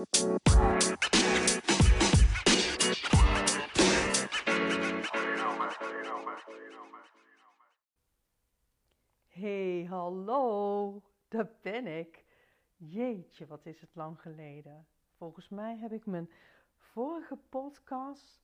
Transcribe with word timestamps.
Hey, 0.00 0.06
hallo, 9.88 11.02
daar 11.28 11.50
ben 11.62 11.86
ik. 11.86 12.24
Jeetje, 12.76 13.46
wat 13.46 13.66
is 13.66 13.80
het 13.80 13.94
lang 13.94 14.20
geleden. 14.20 14.86
Volgens 15.16 15.48
mij 15.48 15.76
heb 15.76 15.92
ik 15.92 16.06
mijn 16.06 16.30
vorige 16.76 17.36
podcast 17.36 18.42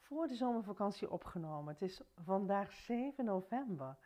voor 0.00 0.26
de 0.26 0.34
zomervakantie 0.34 1.10
opgenomen. 1.10 1.72
Het 1.72 1.82
is 1.82 2.00
vandaag 2.24 2.72
7 2.72 3.24
november. 3.24 3.96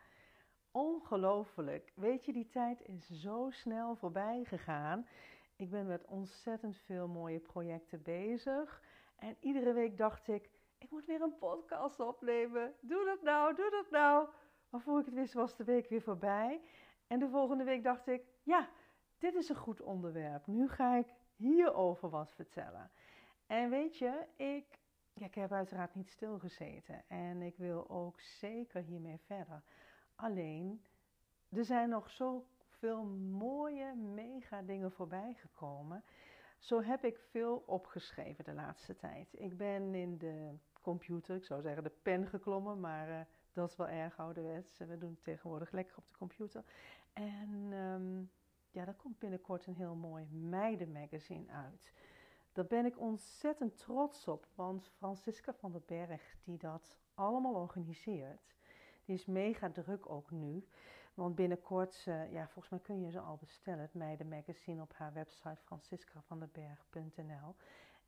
Ongelooflijk. 0.71 1.91
Weet 1.95 2.25
je, 2.25 2.33
die 2.33 2.49
tijd 2.49 2.81
is 2.81 3.09
zo 3.09 3.47
snel 3.49 3.95
voorbij 3.95 4.43
gegaan. 4.43 5.07
Ik 5.55 5.69
ben 5.69 5.85
met 5.85 6.05
ontzettend 6.05 6.77
veel 6.77 7.07
mooie 7.07 7.39
projecten 7.39 8.01
bezig. 8.01 8.81
En 9.15 9.37
iedere 9.39 9.73
week 9.73 9.97
dacht 9.97 10.27
ik, 10.27 10.49
ik 10.77 10.91
moet 10.91 11.05
weer 11.05 11.21
een 11.21 11.37
podcast 11.37 11.99
opnemen. 11.99 12.73
Doe 12.81 13.05
dat 13.05 13.21
nou, 13.21 13.55
doe 13.55 13.69
dat 13.69 13.89
nou. 13.89 14.29
Maar 14.69 14.81
voor 14.81 14.99
ik 14.99 15.05
het 15.05 15.13
wist 15.13 15.33
was 15.33 15.55
de 15.55 15.63
week 15.63 15.89
weer 15.89 16.01
voorbij. 16.01 16.61
En 17.07 17.19
de 17.19 17.29
volgende 17.29 17.63
week 17.63 17.83
dacht 17.83 18.07
ik, 18.07 18.23
ja, 18.43 18.69
dit 19.17 19.35
is 19.35 19.49
een 19.49 19.55
goed 19.55 19.81
onderwerp. 19.81 20.47
Nu 20.47 20.69
ga 20.69 20.95
ik 20.95 21.07
hierover 21.35 22.09
wat 22.09 22.33
vertellen. 22.33 22.91
En 23.45 23.69
weet 23.69 23.97
je, 23.97 24.25
ik, 24.35 24.79
ik 25.13 25.35
heb 25.35 25.51
uiteraard 25.51 25.95
niet 25.95 26.09
stilgezeten. 26.09 27.03
En 27.07 27.41
ik 27.41 27.57
wil 27.57 27.89
ook 27.89 28.19
zeker 28.19 28.81
hiermee 28.81 29.19
verder. 29.19 29.63
Alleen, 30.15 30.85
er 31.49 31.65
zijn 31.65 31.89
nog 31.89 32.09
zoveel 32.85 33.05
mooie, 33.37 33.95
mega 33.95 34.61
dingen 34.61 34.91
voorbij 34.91 35.33
gekomen. 35.33 36.03
Zo 36.59 36.81
heb 36.81 37.03
ik 37.03 37.17
veel 37.17 37.63
opgeschreven 37.65 38.43
de 38.43 38.53
laatste 38.53 38.95
tijd. 38.95 39.27
Ik 39.31 39.57
ben 39.57 39.95
in 39.95 40.17
de 40.17 40.57
computer, 40.81 41.35
ik 41.35 41.43
zou 41.45 41.61
zeggen 41.61 41.83
de 41.83 41.91
pen 42.01 42.27
geklommen, 42.27 42.79
maar 42.79 43.09
uh, 43.09 43.19
dat 43.53 43.69
is 43.69 43.75
wel 43.75 43.87
erg 43.87 44.19
ouderwets. 44.19 44.77
We 44.77 44.97
doen 44.97 45.09
het 45.09 45.23
tegenwoordig 45.23 45.71
lekker 45.71 45.97
op 45.97 46.07
de 46.07 46.17
computer. 46.17 46.63
En 47.13 47.71
um, 47.73 48.31
ja, 48.71 48.87
er 48.87 48.93
komt 48.93 49.19
binnenkort 49.19 49.65
een 49.65 49.75
heel 49.75 49.95
mooi 49.95 50.25
meidenmagazine 50.31 51.51
uit. 51.51 51.93
Daar 52.51 52.65
ben 52.65 52.85
ik 52.85 52.99
ontzettend 52.99 53.77
trots 53.77 54.27
op, 54.27 54.47
want 54.55 54.91
Francisca 54.97 55.53
van 55.53 55.71
den 55.71 55.83
Berg, 55.85 56.35
die 56.43 56.57
dat 56.57 56.97
allemaal 57.13 57.53
organiseert, 57.53 58.55
die 59.05 59.15
is 59.15 59.25
mega 59.25 59.69
druk 59.69 60.09
ook 60.09 60.31
nu. 60.31 60.67
Want 61.15 61.35
binnenkort, 61.35 62.03
ja, 62.31 62.47
volgens 62.47 62.69
mij 62.69 62.79
kun 62.79 63.01
je 63.01 63.11
ze 63.11 63.19
al 63.19 63.37
bestellen, 63.37 63.79
het 63.79 63.93
meidenmagazine 63.93 64.81
op 64.81 64.93
haar 64.93 65.13
website 65.13 65.61
franciscavandenberg.nl. 65.63 67.55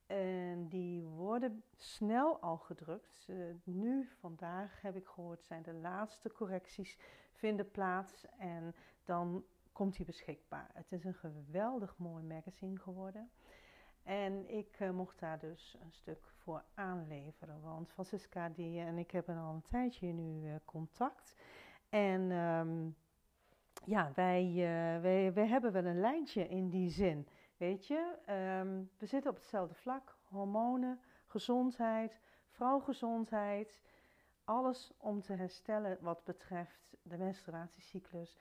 En 0.06 0.68
die 0.68 1.06
worden 1.06 1.64
snel 1.76 2.40
al 2.40 2.58
gedrukt. 2.58 3.28
Nu, 3.64 4.10
vandaag 4.20 4.82
heb 4.82 4.96
ik 4.96 5.08
gehoord, 5.08 5.44
zijn 5.44 5.64
de 5.64 5.74
laatste 5.74 6.32
correcties 6.32 6.98
vinden 7.32 7.72
plaats. 7.72 8.26
En 8.38 8.76
dan 9.04 9.46
komt 9.72 9.96
die 9.96 10.06
beschikbaar. 10.06 10.70
Het 10.74 10.92
is 10.92 11.04
een 11.04 11.14
geweldig 11.14 11.98
mooi 11.98 12.24
magazine 12.24 12.80
geworden. 12.80 13.32
En 14.04 14.50
ik 14.50 14.80
uh, 14.80 14.90
mocht 14.90 15.20
daar 15.20 15.40
dus 15.40 15.78
een 15.82 15.92
stuk 15.92 16.32
voor 16.38 16.64
aanleveren. 16.74 17.62
Want 17.62 17.90
Francisca 17.90 18.50
die, 18.50 18.80
en 18.80 18.98
ik 18.98 19.12
hebben 19.12 19.38
al 19.38 19.54
een 19.54 19.68
tijdje 19.70 20.08
nu 20.08 20.48
uh, 20.48 20.56
contact. 20.66 21.36
En 21.90 22.32
um, 22.32 22.96
ja, 23.86 24.12
wij, 24.16 24.46
uh, 24.46 25.02
wij, 25.02 25.34
wij 25.34 25.48
hebben 25.48 25.72
wel 25.72 25.86
een 25.86 26.00
lijntje 26.00 26.48
in 26.48 26.70
die 26.70 26.90
zin. 26.90 27.28
Weet 27.58 27.88
je, 27.88 28.16
um, 28.62 28.90
we 28.98 29.06
zitten 29.06 29.32
op 29.32 29.38
hetzelfde 29.38 29.76
vlak. 29.76 30.18
Hormonen, 30.24 31.00
gezondheid, 31.26 32.20
vrouwgezondheid. 32.50 33.80
Alles 34.44 34.94
om 34.98 35.22
te 35.22 35.34
herstellen 35.34 35.98
wat 36.02 36.24
betreft 36.24 36.98
de 37.02 37.18
menstruatiecyclus 37.18 38.38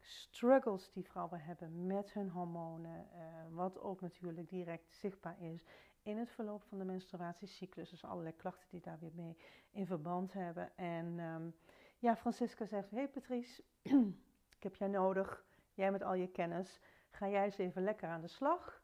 struggles 0.00 0.90
die 0.92 1.04
vrouwen 1.04 1.40
hebben 1.40 1.86
met 1.86 2.12
hun 2.12 2.30
hormonen, 2.30 3.08
uh, 3.14 3.20
wat 3.50 3.80
ook 3.80 4.00
natuurlijk 4.00 4.48
direct 4.48 4.94
zichtbaar 4.94 5.40
is 5.40 5.64
in 6.02 6.16
het 6.16 6.30
verloop 6.30 6.62
van 6.62 6.78
de 6.78 6.84
menstruatiecyclus. 6.84 7.90
Dus 7.90 8.04
allerlei 8.04 8.36
klachten 8.36 8.68
die 8.70 8.80
daar 8.80 8.98
weer 8.98 9.14
mee 9.14 9.36
in 9.70 9.86
verband 9.86 10.32
hebben. 10.32 10.76
En 10.76 11.18
um, 11.18 11.54
ja, 11.98 12.16
Francisca 12.16 12.66
zegt: 12.66 12.90
Hey 12.90 13.08
Patrice, 13.08 13.62
ik 14.56 14.62
heb 14.62 14.74
jij 14.74 14.88
nodig. 14.88 15.44
Jij 15.74 15.90
met 15.90 16.02
al 16.02 16.14
je 16.14 16.28
kennis. 16.28 16.80
Ga 17.10 17.28
jij 17.28 17.44
eens 17.44 17.58
even 17.58 17.82
lekker 17.82 18.08
aan 18.08 18.20
de 18.20 18.28
slag. 18.28 18.82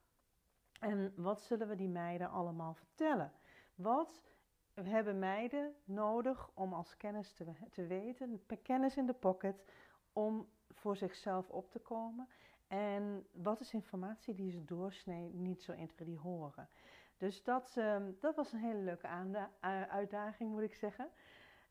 En 0.80 1.12
wat 1.16 1.40
zullen 1.40 1.68
we 1.68 1.76
die 1.76 1.88
meiden 1.88 2.30
allemaal 2.30 2.74
vertellen? 2.74 3.32
Wat 3.74 4.22
hebben 4.74 5.18
meiden 5.18 5.74
nodig 5.84 6.50
om 6.54 6.72
als 6.72 6.96
kennis 6.96 7.32
te, 7.32 7.52
te 7.70 7.86
weten, 7.86 8.42
kennis 8.62 8.96
in 8.96 9.06
de 9.06 9.12
pocket, 9.12 9.64
om 10.12 10.48
voor 10.68 10.96
zichzelf 10.96 11.50
op 11.50 11.70
te 11.70 11.78
komen. 11.78 12.28
En 12.66 13.26
wat 13.32 13.60
is 13.60 13.72
informatie 13.72 14.34
die 14.34 14.50
ze 14.50 14.64
doorsnee 14.64 15.34
niet 15.34 15.62
zo 15.62 15.72
1, 15.72 15.88
2, 15.88 16.18
horen. 16.18 16.68
Dus 17.16 17.42
dat, 17.42 17.74
uh, 17.78 17.96
dat 18.20 18.36
was 18.36 18.52
een 18.52 18.58
hele 18.58 18.80
leuke 18.80 19.08
uitdaging, 19.88 20.50
moet 20.50 20.62
ik 20.62 20.74
zeggen. 20.74 21.10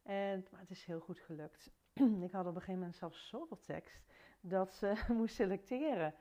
En, 0.04 0.46
maar 0.52 0.60
het 0.60 0.70
is 0.70 0.86
heel 0.86 1.00
goed 1.00 1.20
gelukt. 1.20 1.72
ik 2.28 2.32
had 2.32 2.46
op 2.46 2.56
een 2.56 2.62
gegeven 2.62 2.74
moment 2.74 2.96
zelfs 2.96 3.28
zoveel 3.28 3.60
tekst 3.60 4.06
dat 4.42 4.74
ze 4.74 5.04
moest 5.18 5.36
selecteren. 5.36 6.16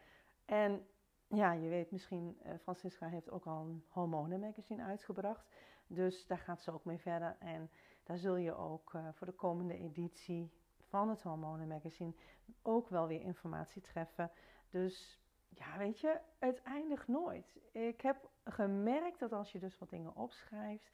En 0.45 0.87
ja, 1.27 1.53
je 1.53 1.69
weet 1.69 1.91
misschien, 1.91 2.39
uh, 2.47 2.53
Francisca 2.63 3.07
heeft 3.07 3.31
ook 3.31 3.47
al 3.47 3.65
een 3.65 3.85
hormonenmagazine 3.89 4.83
uitgebracht. 4.83 5.47
Dus 5.87 6.27
daar 6.27 6.39
gaat 6.39 6.63
ze 6.63 6.73
ook 6.73 6.85
mee 6.85 6.99
verder. 6.99 7.37
En 7.39 7.71
daar 8.03 8.17
zul 8.17 8.37
je 8.37 8.55
ook 8.55 8.93
uh, 8.95 9.09
voor 9.13 9.27
de 9.27 9.33
komende 9.33 9.79
editie 9.79 10.53
van 10.81 11.09
het 11.09 11.23
Hormonenmagazine 11.23 12.15
ook 12.63 12.89
wel 12.89 13.07
weer 13.07 13.21
informatie 13.21 13.83
treffen. 13.83 14.31
Dus 14.71 15.21
ja, 15.49 15.79
weet 15.79 16.01
je, 16.01 16.21
het 16.39 16.63
eindigt 16.63 17.09
nooit. 17.09 17.59
Ik 17.73 18.01
heb 18.01 18.31
gemerkt 18.45 19.19
dat 19.19 19.33
als 19.33 19.53
je 19.53 19.59
dus 19.59 19.79
wat 19.79 19.91
dingen 19.91 20.17
opschrijft 20.17 20.91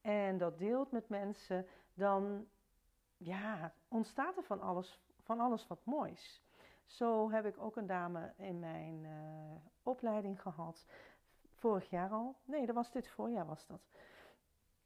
en 0.00 0.38
dat 0.38 0.58
deelt 0.58 0.90
met 0.90 1.08
mensen, 1.08 1.66
dan 1.94 2.46
ja, 3.16 3.74
ontstaat 3.88 4.36
er 4.36 4.42
van 4.42 4.60
alles, 4.60 5.00
van 5.20 5.40
alles 5.40 5.66
wat 5.66 5.84
moois. 5.84 6.42
Zo 6.86 7.30
heb 7.30 7.46
ik 7.46 7.58
ook 7.58 7.76
een 7.76 7.86
dame 7.86 8.32
in 8.36 8.58
mijn 8.58 9.04
uh, 9.04 9.56
opleiding 9.82 10.42
gehad, 10.42 10.86
vorig 11.54 11.90
jaar 11.90 12.10
al. 12.10 12.36
Nee, 12.44 12.66
dat 12.66 12.74
was 12.74 12.92
dit 12.92 13.08
voorjaar 13.08 13.46
was 13.46 13.66
dat. 13.66 13.88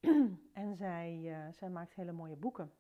en 0.53 0.77
zij, 0.77 1.21
uh, 1.23 1.53
zij 1.53 1.71
maakt 1.71 1.95
hele 1.95 2.13
mooie 2.13 2.37
boeken. 2.37 2.73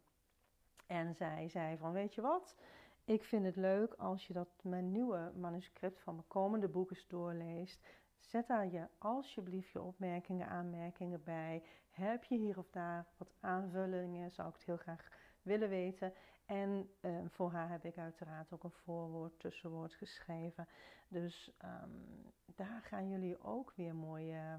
En 0.86 1.14
zij 1.14 1.48
zei 1.48 1.76
van, 1.76 1.92
weet 1.92 2.14
je 2.14 2.20
wat, 2.20 2.56
ik 3.04 3.24
vind 3.24 3.44
het 3.44 3.56
leuk 3.56 3.94
als 3.94 4.26
je 4.26 4.32
dat 4.32 4.48
mijn 4.62 4.92
nieuwe 4.92 5.32
manuscript 5.36 6.00
van 6.00 6.14
mijn 6.14 6.28
komende 6.28 6.68
boek 6.68 6.90
eens 6.90 7.06
doorleest. 7.06 7.86
Zet 8.26 8.46
daar 8.46 8.70
je 8.70 8.88
alsjeblieft 8.98 9.70
je 9.70 9.82
opmerkingen, 9.82 10.48
aanmerkingen 10.48 11.22
bij. 11.22 11.62
Heb 11.90 12.24
je 12.24 12.36
hier 12.36 12.58
of 12.58 12.70
daar 12.70 13.06
wat 13.16 13.32
aanvullingen? 13.40 14.32
Zou 14.32 14.48
ik 14.48 14.54
het 14.54 14.64
heel 14.64 14.76
graag 14.76 15.08
willen 15.42 15.68
weten. 15.68 16.12
En 16.46 16.90
uh, 17.00 17.18
voor 17.28 17.50
haar 17.52 17.70
heb 17.70 17.84
ik 17.84 17.98
uiteraard 17.98 18.52
ook 18.52 18.64
een 18.64 18.70
voorwoord, 18.70 19.40
tussenwoord 19.40 19.94
geschreven. 19.94 20.68
Dus 21.08 21.52
um, 21.64 22.32
daar 22.44 22.82
gaan 22.82 23.08
jullie 23.08 23.42
ook 23.42 23.72
weer 23.76 23.94
mooie, 23.94 24.58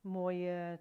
mooie 0.00 0.80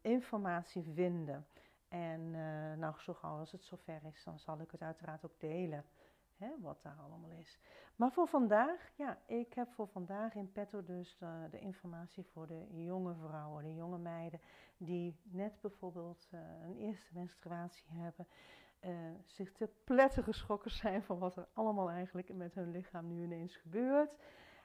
informatie 0.00 0.82
vinden. 0.82 1.46
En 1.88 2.20
uh, 2.20 2.74
nou, 2.74 2.94
zo 3.00 3.14
gauw 3.14 3.38
als 3.38 3.52
het 3.52 3.64
zover 3.64 4.00
is, 4.04 4.24
dan 4.24 4.38
zal 4.38 4.60
ik 4.60 4.70
het 4.70 4.82
uiteraard 4.82 5.24
ook 5.24 5.40
delen. 5.40 5.84
Hè, 6.36 6.48
wat 6.60 6.82
daar 6.82 6.98
allemaal 6.98 7.30
is. 7.30 7.58
Maar 7.96 8.12
voor 8.12 8.28
vandaag, 8.28 8.90
ja, 8.96 9.18
ik 9.26 9.54
heb 9.54 9.72
voor 9.72 9.88
vandaag 9.88 10.34
in 10.34 10.52
petto 10.52 10.84
dus 10.84 11.16
de, 11.18 11.48
de 11.50 11.58
informatie 11.58 12.24
voor 12.24 12.46
de 12.46 12.66
jonge 12.84 13.14
vrouwen, 13.14 13.64
de 13.64 13.74
jonge 13.74 13.98
meiden 13.98 14.40
die 14.76 15.16
net 15.22 15.60
bijvoorbeeld 15.60 16.28
uh, 16.34 16.40
een 16.62 16.76
eerste 16.76 17.10
menstruatie 17.14 17.86
hebben, 17.88 18.26
uh, 18.80 19.14
zich 19.24 19.52
te 19.52 19.68
pletten 19.84 20.22
geschrokken 20.22 20.70
zijn 20.70 21.02
van 21.02 21.18
wat 21.18 21.36
er 21.36 21.48
allemaal 21.52 21.90
eigenlijk 21.90 22.34
met 22.34 22.54
hun 22.54 22.70
lichaam 22.70 23.06
nu 23.06 23.22
ineens 23.22 23.56
gebeurt. 23.56 24.10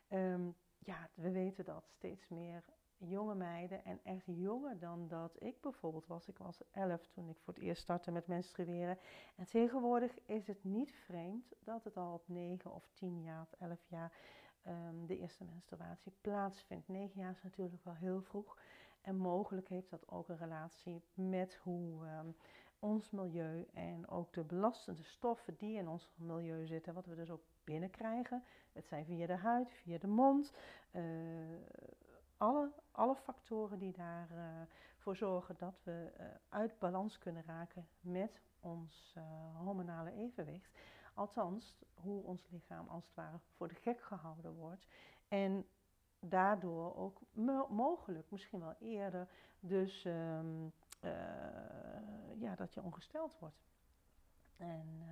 Um, 0.10 0.56
ja, 0.80 1.10
we 1.14 1.32
weten 1.32 1.66
dat 1.66 1.84
steeds 1.90 2.28
meer 2.28 2.64
jonge 3.08 3.36
meiden 3.36 3.86
en 3.86 4.00
echt 4.04 4.26
jonger 4.26 4.80
dan 4.80 5.08
dat 5.08 5.36
ik 5.40 5.62
bijvoorbeeld 5.62 6.08
was. 6.08 6.28
Ik 6.28 6.38
was 6.38 6.62
elf 6.72 7.08
toen 7.08 7.30
ik 7.30 7.38
voor 7.40 7.54
het 7.54 7.64
eerst 7.64 7.82
startte 7.82 8.12
met 8.12 8.28
menstrueren. 8.28 8.98
En 9.36 9.46
tegenwoordig 9.46 10.20
is 10.26 10.48
het 10.48 10.64
niet 10.64 10.92
vreemd 10.92 11.54
dat 11.60 11.84
het 11.84 11.98
al 11.98 12.14
op 12.14 12.24
9 12.28 12.74
of 12.74 12.90
10 12.94 13.22
jaar 13.22 13.42
of 13.42 13.52
11 13.60 13.80
jaar 13.88 14.12
um, 14.68 15.06
de 15.06 15.18
eerste 15.18 15.44
menstruatie 15.44 16.14
plaatsvindt. 16.22 16.88
9 16.88 17.20
jaar 17.20 17.32
is 17.32 17.44
natuurlijk 17.44 17.84
wel 17.84 17.96
heel 17.96 18.22
vroeg. 18.22 18.58
En 19.02 19.18
mogelijk 19.18 19.68
heeft 19.68 19.90
dat 19.90 20.10
ook 20.10 20.30
een 20.30 20.38
relatie 20.38 21.04
met 21.14 21.56
hoe 21.56 22.06
um, 22.06 22.36
ons 22.80 23.10
milieu 23.10 23.68
en 23.74 24.08
ook 24.08 24.34
de 24.34 24.44
belastende 24.44 25.04
stoffen 25.04 25.56
die 25.58 25.78
in 25.78 25.88
ons 25.88 26.12
milieu 26.16 26.66
zitten, 26.66 26.94
wat 26.94 27.06
we 27.06 27.16
dus 27.16 27.30
ook 27.30 27.44
binnenkrijgen. 27.64 28.44
Het 28.74 28.88
zijn 28.88 29.06
via 29.06 29.26
de 29.28 29.36
huid, 29.36 29.72
via 29.72 29.98
de 29.98 30.08
mond. 30.08 30.54
Uh, 30.92 31.02
alle 32.38 32.72
factoren 33.16 33.80
die 33.80 33.92
daarvoor 33.92 35.16
zorgen 35.16 35.56
dat 35.58 35.82
we 35.84 36.12
uit 36.50 36.80
balans 36.80 37.18
kunnen 37.18 37.44
raken 37.46 37.88
met 38.00 38.42
ons 38.60 39.16
hormonale 39.54 40.12
evenwicht. 40.12 40.78
Althans, 41.14 41.84
hoe 41.94 42.24
ons 42.24 42.50
lichaam 42.50 42.88
als 42.88 43.06
het 43.06 43.16
ware 43.16 43.40
voor 43.56 43.68
de 43.68 43.76
gek 43.76 44.02
gehouden 44.02 44.54
wordt. 44.54 44.88
En 45.28 45.68
daardoor 46.20 46.96
ook 46.96 47.22
mogelijk, 47.70 48.32
misschien 48.32 48.60
wel 48.60 48.76
eerder, 48.80 49.28
dus 49.60 50.06
ehm, 50.06 50.68
ja, 52.38 52.56
dat 52.56 52.74
je 52.74 52.82
ongesteld 52.82 53.40
wordt. 53.40 53.70
En 54.58 55.04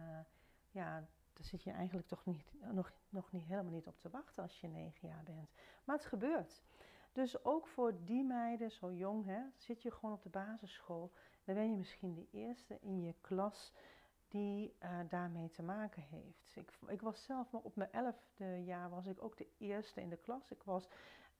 ja, 0.71 1.07
daar 1.39 1.47
zit 1.47 1.63
je 1.63 1.71
eigenlijk 1.71 2.07
toch 2.07 2.25
niet, 2.25 2.53
nog, 2.71 2.91
nog 3.09 3.31
niet, 3.31 3.45
helemaal 3.45 3.71
niet 3.71 3.87
op 3.87 3.99
te 3.99 4.09
wachten 4.09 4.43
als 4.43 4.61
je 4.61 4.67
negen 4.67 5.07
jaar 5.07 5.23
bent. 5.23 5.51
Maar 5.83 5.95
het 5.95 6.05
gebeurt. 6.05 6.63
Dus 7.11 7.43
ook 7.43 7.67
voor 7.67 8.03
die 8.05 8.23
meiden, 8.23 8.71
zo 8.71 8.93
jong, 8.93 9.25
hè, 9.25 9.41
zit 9.55 9.81
je 9.81 9.91
gewoon 9.91 10.15
op 10.15 10.23
de 10.23 10.29
basisschool. 10.29 11.11
Dan 11.43 11.55
ben 11.55 11.69
je 11.69 11.77
misschien 11.77 12.13
de 12.13 12.27
eerste 12.31 12.77
in 12.81 13.01
je 13.01 13.15
klas 13.21 13.73
die 14.27 14.75
uh, 14.83 14.99
daarmee 15.09 15.49
te 15.49 15.63
maken 15.63 16.01
heeft. 16.01 16.55
Ik, 16.55 16.71
ik 16.87 17.01
was 17.01 17.23
zelf, 17.23 17.51
maar 17.51 17.61
op 17.61 17.75
mijn 17.75 17.91
elfde 17.91 18.63
jaar 18.63 18.89
was 18.89 19.05
ik 19.05 19.23
ook 19.23 19.37
de 19.37 19.47
eerste 19.57 20.01
in 20.01 20.09
de 20.09 20.17
klas. 20.17 20.51
Ik 20.51 20.63
was 20.63 20.89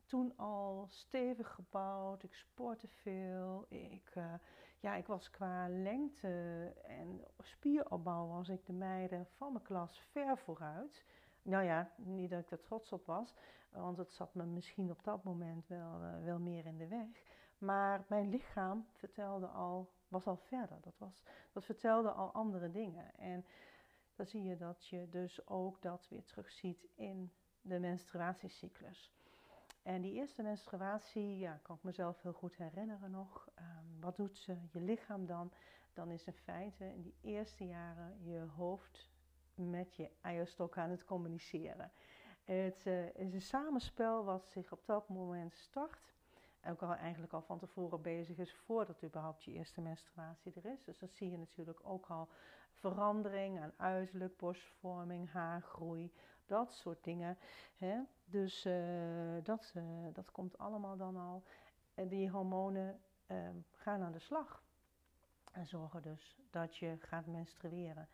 toen 0.06 0.38
al 0.38 0.86
stevig 0.90 1.52
gebouwd, 1.52 2.24
ik 2.24 2.34
sportte 2.34 2.88
veel, 2.88 3.66
ik... 3.70 4.16
Uh, 4.16 4.34
ja, 4.80 4.96
ik 4.96 5.08
was 5.08 5.30
qua 5.30 5.70
lengte 5.70 6.74
en 6.84 7.26
spieropbouw 7.40 8.28
was 8.28 8.50
ik 8.50 8.66
de 8.66 8.74
meiden 8.74 9.26
van 9.26 9.54
mijn 9.54 9.64
klas 9.64 10.02
ver 10.02 10.38
vooruit. 10.38 11.06
Nou 11.42 11.64
ja, 11.64 11.92
niet 11.96 12.30
dat 12.30 12.40
ik 12.40 12.52
er 12.52 12.62
trots 12.62 12.92
op 12.92 13.06
was, 13.06 13.36
want 13.70 13.98
het 13.98 14.12
zat 14.12 14.34
me 14.34 14.46
misschien 14.46 14.92
op 14.92 15.04
dat 15.04 15.24
moment 15.24 15.68
wel, 15.68 16.02
uh, 16.04 16.24
wel 16.24 16.40
meer 16.40 16.66
in 16.66 16.78
de 16.78 16.88
weg. 16.88 17.24
Maar 17.58 18.06
mijn 18.08 18.30
lichaam 18.30 18.86
vertelde 18.92 19.48
al, 19.48 19.92
was 20.08 20.28
al 20.28 20.38
verder. 20.38 20.78
Dat, 20.82 20.98
was, 20.98 21.24
dat 21.52 21.66
vertelde 21.66 22.12
al 22.12 22.32
andere 22.32 22.72
dingen. 22.72 23.16
En 23.16 23.46
dan 24.16 24.26
zie 24.26 24.44
je 24.44 24.58
dat 24.58 24.88
je 24.88 25.10
dus 25.10 25.48
ook 25.48 25.82
dat 25.82 26.08
weer 26.10 26.24
terugziet 26.24 26.88
in 26.96 27.32
de 27.62 27.80
menstruatiecyclus. 27.80 29.14
En 29.84 30.02
die 30.02 30.14
eerste 30.14 30.42
menstruatie, 30.42 31.38
ja, 31.38 31.60
kan 31.62 31.76
ik 31.76 31.84
mezelf 31.84 32.22
heel 32.22 32.34
goed 32.34 32.56
herinneren 32.56 33.12
nog. 33.12 33.50
Um, 33.60 34.00
wat 34.00 34.16
doet 34.16 34.38
ze, 34.38 34.58
je 34.72 34.82
lichaam 34.82 35.26
dan? 35.26 35.52
Dan 35.94 36.12
is 36.12 36.26
in 36.26 36.34
feite 36.34 36.86
in 36.86 37.02
die 37.02 37.16
eerste 37.22 37.66
jaren 37.66 38.24
je 38.24 38.40
hoofd 38.40 39.10
met 39.56 39.96
je 39.96 40.10
eierstok 40.22 40.78
aan 40.78 40.90
het 40.90 41.06
communiceren. 41.06 41.92
Het 42.52 42.86
uh, 42.86 43.06
is 43.16 43.34
een 43.34 43.42
samenspel 43.42 44.24
wat 44.24 44.48
zich 44.48 44.72
op 44.72 44.86
dat 44.86 45.10
moment 45.10 45.56
start. 45.56 46.14
Ook 46.68 46.82
al 46.82 46.94
eigenlijk 46.94 47.34
al 47.34 47.42
van 47.42 47.60
tevoren 47.60 48.02
bezig 48.02 48.38
is 48.38 48.54
voordat 48.54 49.04
überhaupt 49.04 49.44
je 49.44 49.52
eerste 49.52 49.82
menstruatie 49.82 50.54
er 50.56 50.72
is. 50.72 50.84
Dus 50.84 51.00
dan 51.00 51.10
zie 51.10 51.32
je 51.32 51.38
natuurlijk 51.38 51.80
ook 51.84 52.06
al 52.06 52.30
verandering 52.72 53.60
aan 53.60 53.74
uiterlijk, 53.78 54.38
borstvorming, 54.38 55.32
haargroei, 55.32 56.14
dat 56.46 56.74
soort 56.74 57.04
dingen. 57.04 57.38
Hè? 57.78 58.02
Dus 58.26 58.66
uh, 58.66 59.44
dat, 59.44 59.74
uh, 59.76 59.84
dat 60.14 60.32
komt 60.32 60.58
allemaal 60.58 60.98
dan 60.98 61.16
al. 61.16 61.44
En 61.94 62.08
die 62.08 62.30
hormonen 62.30 63.00
uh, 63.28 63.38
gaan 63.72 64.02
aan 64.02 64.12
de 64.12 64.20
slag. 64.20 64.64
En 65.52 65.68
zorgen 65.68 66.02
dus 66.02 66.38
dat 66.50 66.78
je 66.78 66.98
gaat 67.00 67.26
menstrueren. 67.26 68.10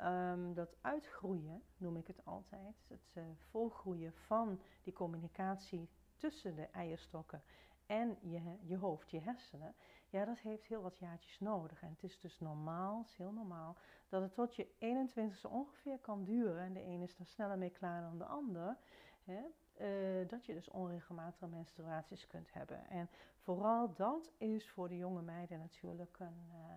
Um, 0.00 0.54
dat 0.54 0.76
uitgroeien 0.80 1.62
noem 1.76 1.96
ik 1.96 2.06
het 2.06 2.24
altijd. 2.24 2.76
Het 2.88 3.14
uh, 3.14 3.24
volgroeien 3.50 4.12
van 4.12 4.60
die 4.82 4.92
communicatie 4.92 5.88
tussen 6.16 6.54
de 6.54 6.66
eierstokken 6.72 7.42
en 7.86 8.18
je, 8.20 8.56
je 8.62 8.76
hoofd, 8.76 9.10
je 9.10 9.20
hersenen. 9.20 9.74
Ja, 10.08 10.24
dat 10.24 10.38
heeft 10.38 10.66
heel 10.66 10.82
wat 10.82 10.98
jaartjes 10.98 11.40
nodig. 11.40 11.82
En 11.82 11.88
het 11.88 12.02
is 12.02 12.20
dus 12.20 12.38
normaal, 12.38 12.98
het 12.98 13.08
is 13.08 13.16
heel 13.16 13.32
normaal, 13.32 13.76
dat 14.08 14.22
het 14.22 14.34
tot 14.34 14.56
je 14.56 14.66
21ste 14.66 15.50
ongeveer 15.50 15.98
kan 15.98 16.24
duren. 16.24 16.58
En 16.58 16.72
de 16.72 16.82
ene 16.82 17.04
is 17.04 17.16
daar 17.16 17.26
sneller 17.26 17.58
mee 17.58 17.70
klaar 17.70 18.02
dan 18.02 18.18
de 18.18 18.24
ander. 18.24 18.76
Hè, 19.24 19.40
uh, 19.80 20.28
dat 20.28 20.44
je 20.44 20.54
dus 20.54 20.68
onregelmatige 20.68 21.46
menstruaties 21.46 22.26
kunt 22.26 22.52
hebben. 22.52 22.88
En 22.88 23.08
vooral 23.36 23.94
dat 23.94 24.32
is 24.38 24.70
voor 24.70 24.88
de 24.88 24.96
jonge 24.96 25.22
meiden 25.22 25.58
natuurlijk 25.58 26.18
een, 26.18 26.50
uh, 26.50 26.74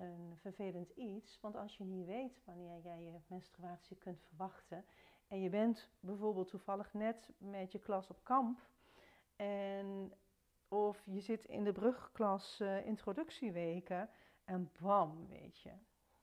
een 0.00 0.36
vervelend 0.36 0.90
iets. 0.90 1.38
Want 1.40 1.56
als 1.56 1.76
je 1.76 1.84
niet 1.84 2.06
weet 2.06 2.42
wanneer 2.44 2.80
jij 2.80 3.02
je 3.02 3.18
menstruatie 3.26 3.96
kunt 3.96 4.20
verwachten. 4.20 4.84
En 5.28 5.40
je 5.40 5.48
bent 5.48 5.90
bijvoorbeeld 6.00 6.48
toevallig 6.48 6.92
net 6.92 7.30
met 7.38 7.72
je 7.72 7.78
klas 7.78 8.10
op 8.10 8.24
kamp. 8.24 8.60
En 9.36 10.12
of 10.68 11.02
je 11.04 11.20
zit 11.20 11.44
in 11.44 11.64
de 11.64 11.72
brugklas 11.72 12.60
uh, 12.60 12.86
introductieweken 12.86 14.10
en 14.44 14.70
bam, 14.80 15.28
weet 15.28 15.60
je. 15.60 15.72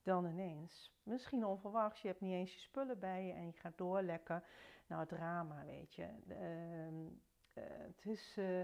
Dan 0.04 0.26
ineens. 0.26 0.92
Misschien 1.04 1.46
onverwachts, 1.46 2.02
je 2.02 2.08
hebt 2.08 2.22
niet 2.22 2.34
eens 2.34 2.54
je 2.54 2.60
spullen 2.60 3.00
bij 3.00 3.26
je 3.26 3.34
en 3.34 3.46
je 3.46 3.54
gaat 3.54 3.78
doorlekken. 3.78 4.44
Nou, 4.88 5.08
drama, 5.08 5.66
weet 5.66 5.94
je. 5.94 6.08
Uh, 6.28 6.88
uh, 6.88 7.86
het, 7.88 8.06
is, 8.06 8.36
uh, 8.38 8.58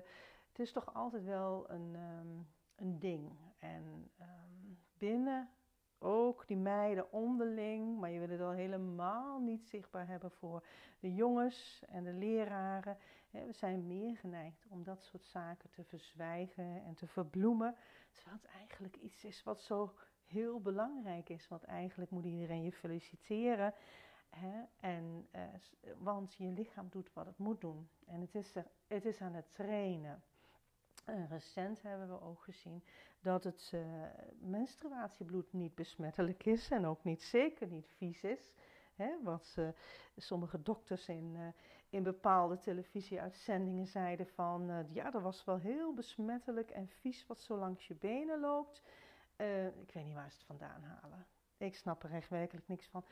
het 0.48 0.60
is 0.60 0.72
toch 0.72 0.94
altijd 0.94 1.24
wel 1.24 1.70
een, 1.70 1.96
um, 1.96 2.48
een 2.76 3.00
ding. 3.00 3.32
En 3.60 4.12
um, 4.20 4.83
ook 6.00 6.48
die 6.48 6.58
meiden 6.58 7.12
onderling, 7.12 8.00
maar 8.00 8.10
je 8.10 8.20
wil 8.20 8.30
het 8.30 8.42
al 8.42 8.52
helemaal 8.52 9.40
niet 9.40 9.66
zichtbaar 9.66 10.08
hebben 10.08 10.32
voor 10.32 10.66
de 11.00 11.14
jongens 11.14 11.84
en 11.88 12.04
de 12.04 12.14
leraren. 12.14 12.98
We 13.30 13.52
zijn 13.52 13.88
meer 13.88 14.18
geneigd 14.18 14.66
om 14.70 14.84
dat 14.84 15.04
soort 15.04 15.26
zaken 15.26 15.70
te 15.70 15.84
verzwijgen 15.84 16.84
en 16.84 16.96
te 16.96 17.08
verbloemen, 17.08 17.76
terwijl 18.12 18.38
het 18.42 18.52
eigenlijk 18.58 18.96
iets 18.96 19.24
is 19.24 19.44
wat 19.44 19.62
zo 19.62 19.94
heel 20.26 20.62
belangrijk 20.62 21.30
is. 21.30 21.48
Want 21.48 21.64
eigenlijk 21.64 22.12
moet 22.12 22.26
iedereen 22.26 22.64
je 22.64 22.72
feliciteren. 22.72 23.74
En, 24.80 25.28
uh, 25.36 25.42
want 25.98 26.34
je 26.34 26.46
lichaam 26.46 26.88
doet 26.90 27.14
wat 27.14 27.26
het 27.26 27.38
moet 27.38 27.62
doen. 27.62 27.90
En 28.06 28.22
het 28.22 28.36
is, 28.36 28.56
het 28.88 29.06
is 29.06 29.22
aan 29.22 29.34
het 29.34 29.52
trainen. 29.52 30.24
En 31.06 31.28
recent 31.28 31.82
hebben 31.82 32.08
we 32.08 32.22
ook 32.22 32.42
gezien 32.42 32.84
dat 33.24 33.44
het 33.44 33.72
uh, 33.74 33.82
menstruatiebloed 34.40 35.54
niet 35.54 35.76
besmettelijk 35.76 36.46
is 36.46 36.70
en 36.70 36.86
ook 36.86 37.04
niet 37.04 37.24
zeker 37.24 37.68
niet 37.68 37.88
vies 37.98 38.24
is. 38.24 38.54
Hè, 38.96 39.22
wat 39.24 39.56
uh, 39.60 39.68
sommige 40.18 40.62
dokters 40.62 41.08
in, 41.08 41.36
uh, 41.36 41.48
in 41.90 42.04
bepaalde 42.04 42.60
televisieuitzendingen 42.60 43.88
zeiden 43.88 44.28
van 44.28 44.88
ja, 44.92 45.12
dat 45.12 45.22
was 45.22 45.46
wel 45.46 45.60
heel 45.60 45.94
besmettelijk 45.94 46.70
en 46.70 46.88
vies 46.88 47.26
wat 47.26 47.40
zo 47.40 47.58
langs 47.58 47.88
je 47.88 47.96
benen 47.96 48.40
loopt. 48.40 48.84
ik 49.82 49.92
weet 49.94 50.06
niet 50.06 50.14
waar 50.14 50.32
ze 50.32 50.38
het 50.38 50.46
vandaan 50.46 50.84
halen. 50.84 51.28
Ik 51.58 51.76
snap 51.76 52.04
er 52.04 52.12
echt 52.12 52.30
werkelijk 52.30 52.68
niks 52.68 52.88
van. 52.88 53.06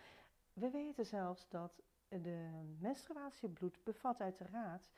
We 0.54 0.70
weten 0.70 1.06
zelfs 1.06 1.50
dat 1.50 1.82
de 2.08 2.50
menstruatiebloed 2.80 3.84
bevat 3.84 4.22
uiteraard 4.22 4.90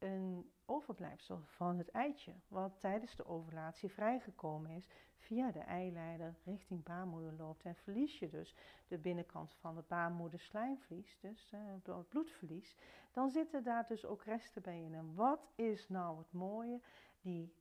een 0.00 0.50
overblijfsel 0.66 1.42
van 1.44 1.78
het 1.78 1.90
eitje, 1.90 2.34
wat 2.48 2.80
tijdens 2.80 3.16
de 3.16 3.26
ovulatie 3.26 3.90
vrijgekomen 3.90 4.70
is, 4.70 4.88
via 5.16 5.50
de 5.50 5.58
eileider 5.58 6.34
richting 6.44 6.82
baarmoeder 6.82 7.32
loopt. 7.32 7.64
En 7.64 7.74
verlies 7.74 8.18
je 8.18 8.28
dus 8.28 8.54
de 8.88 8.98
binnenkant 8.98 9.54
van 9.54 9.76
het 9.76 9.88
baarmoederslijmvlies, 9.88 11.18
dus 11.20 11.52
door 11.82 11.98
het 11.98 12.08
bloedverlies, 12.08 12.76
dan 13.12 13.30
zitten 13.30 13.62
daar 13.62 13.86
dus 13.86 14.04
ook 14.04 14.24
resten 14.24 14.62
bij 14.62 14.82
in. 14.82 14.94
En 14.94 15.14
wat 15.14 15.50
is 15.54 15.88
nou 15.88 16.18
het 16.18 16.32
mooie? 16.32 16.80
Die, 17.20 17.54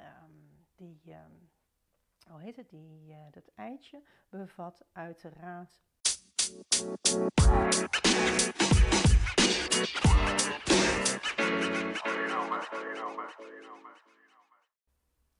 um, 0.00 0.66
die 0.74 1.00
um, 1.06 1.50
hoe 2.30 2.40
heet 2.40 2.56
het, 2.56 2.68
die, 2.68 3.08
uh, 3.08 3.16
dat 3.30 3.50
eitje 3.54 4.02
bevat 4.28 4.84
uiteraard 4.92 5.80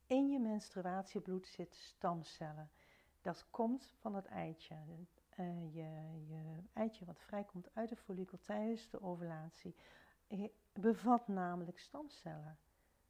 in 0.07 0.31
je 0.31 0.39
menstruatiebloed 0.39 1.47
zitten 1.47 1.81
stamcellen. 1.81 2.71
Dat 3.21 3.47
komt 3.51 3.95
van 4.01 4.15
het 4.15 4.27
eitje. 4.27 4.75
Uh, 5.37 5.75
je, 5.75 5.89
je, 6.27 6.63
eitje 6.73 7.05
wat 7.05 7.21
vrijkomt 7.21 7.69
uit 7.75 7.89
de 7.89 7.97
follikel 7.97 8.39
tijdens 8.41 8.89
de 8.89 9.03
ovulatie 9.03 9.75
bevat 10.73 11.29
namelijk 11.29 11.79
stamcellen. 11.79 12.59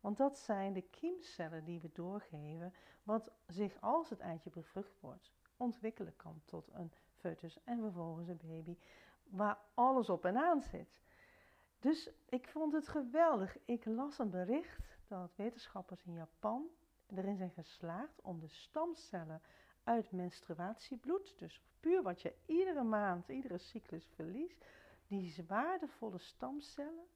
Want 0.00 0.16
dat 0.16 0.38
zijn 0.38 0.73
de 0.73 0.82
kiemcellen 0.82 1.64
die 1.64 1.80
we 1.80 1.90
doorgeven, 1.92 2.75
wat 3.02 3.30
zich 3.47 3.80
als 3.80 4.11
het 4.11 4.20
eitje 4.20 4.50
bevrucht 4.50 5.00
wordt, 5.00 5.32
ontwikkelen 5.56 6.16
kan 6.16 6.42
tot 6.44 6.68
een 6.73 6.92
foetus 7.14 7.64
en 7.64 7.80
vervolgens 7.80 8.28
een 8.28 8.40
baby, 8.44 8.76
waar 9.25 9.58
alles 9.75 10.11
op 10.11 10.25
en 10.25 10.37
aan 10.37 10.62
zit. 10.62 11.00
Dus 11.78 12.11
ik 12.28 12.49
vond 12.49 12.73
het 12.73 12.88
geweldig. 12.88 13.58
Ik 13.64 13.85
las 13.85 14.18
een 14.18 14.30
bericht 14.30 14.99
dat 15.08 15.37
wetenschappers 15.37 16.04
in 16.04 16.12
Japan 16.12 16.66
erin 17.06 17.37
zijn 17.37 17.50
geslaagd 17.50 18.20
om 18.23 18.40
de 18.40 18.49
stamcellen 18.49 19.42
uit 19.85 20.12
menstruatiebloed, 20.12 21.38
dus 21.38 21.62
puur 21.80 22.02
wat 22.02 22.23
je 22.23 22.35
iedere 22.47 22.82
maand, 22.82 23.28
iedere 23.28 23.58
cyclus 23.58 24.06
verliest, 24.14 24.64
die 25.06 25.44
waardevolle 25.47 26.18
stamcellen 26.18 27.06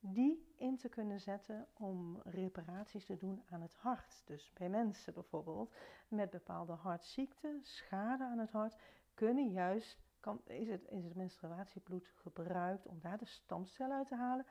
die 0.00 0.54
in 0.56 0.76
te 0.76 0.88
kunnen 0.88 1.20
zetten 1.20 1.66
om 1.72 2.20
reparaties 2.24 3.04
te 3.04 3.16
doen 3.16 3.42
aan 3.50 3.60
het 3.60 3.74
hart. 3.74 4.22
Dus 4.24 4.52
bij 4.52 4.68
mensen 4.68 5.14
bijvoorbeeld 5.14 5.74
met 6.08 6.30
bepaalde 6.30 6.72
hartziekten, 6.72 7.60
schade 7.62 8.24
aan 8.24 8.38
het 8.38 8.50
hart, 8.50 8.80
kunnen 9.14 9.50
juist, 9.50 10.02
kan, 10.22 10.40
is, 10.44 10.68
het, 10.68 11.14
menstruatiebloed 11.14 12.12
gebruikt 12.16 12.86
om 12.86 13.00
daar 13.00 13.18
de 13.18 13.26
stamcellen 13.26 13.96
uit 13.96 14.08
te 14.08 14.16
halen. 14.16 14.46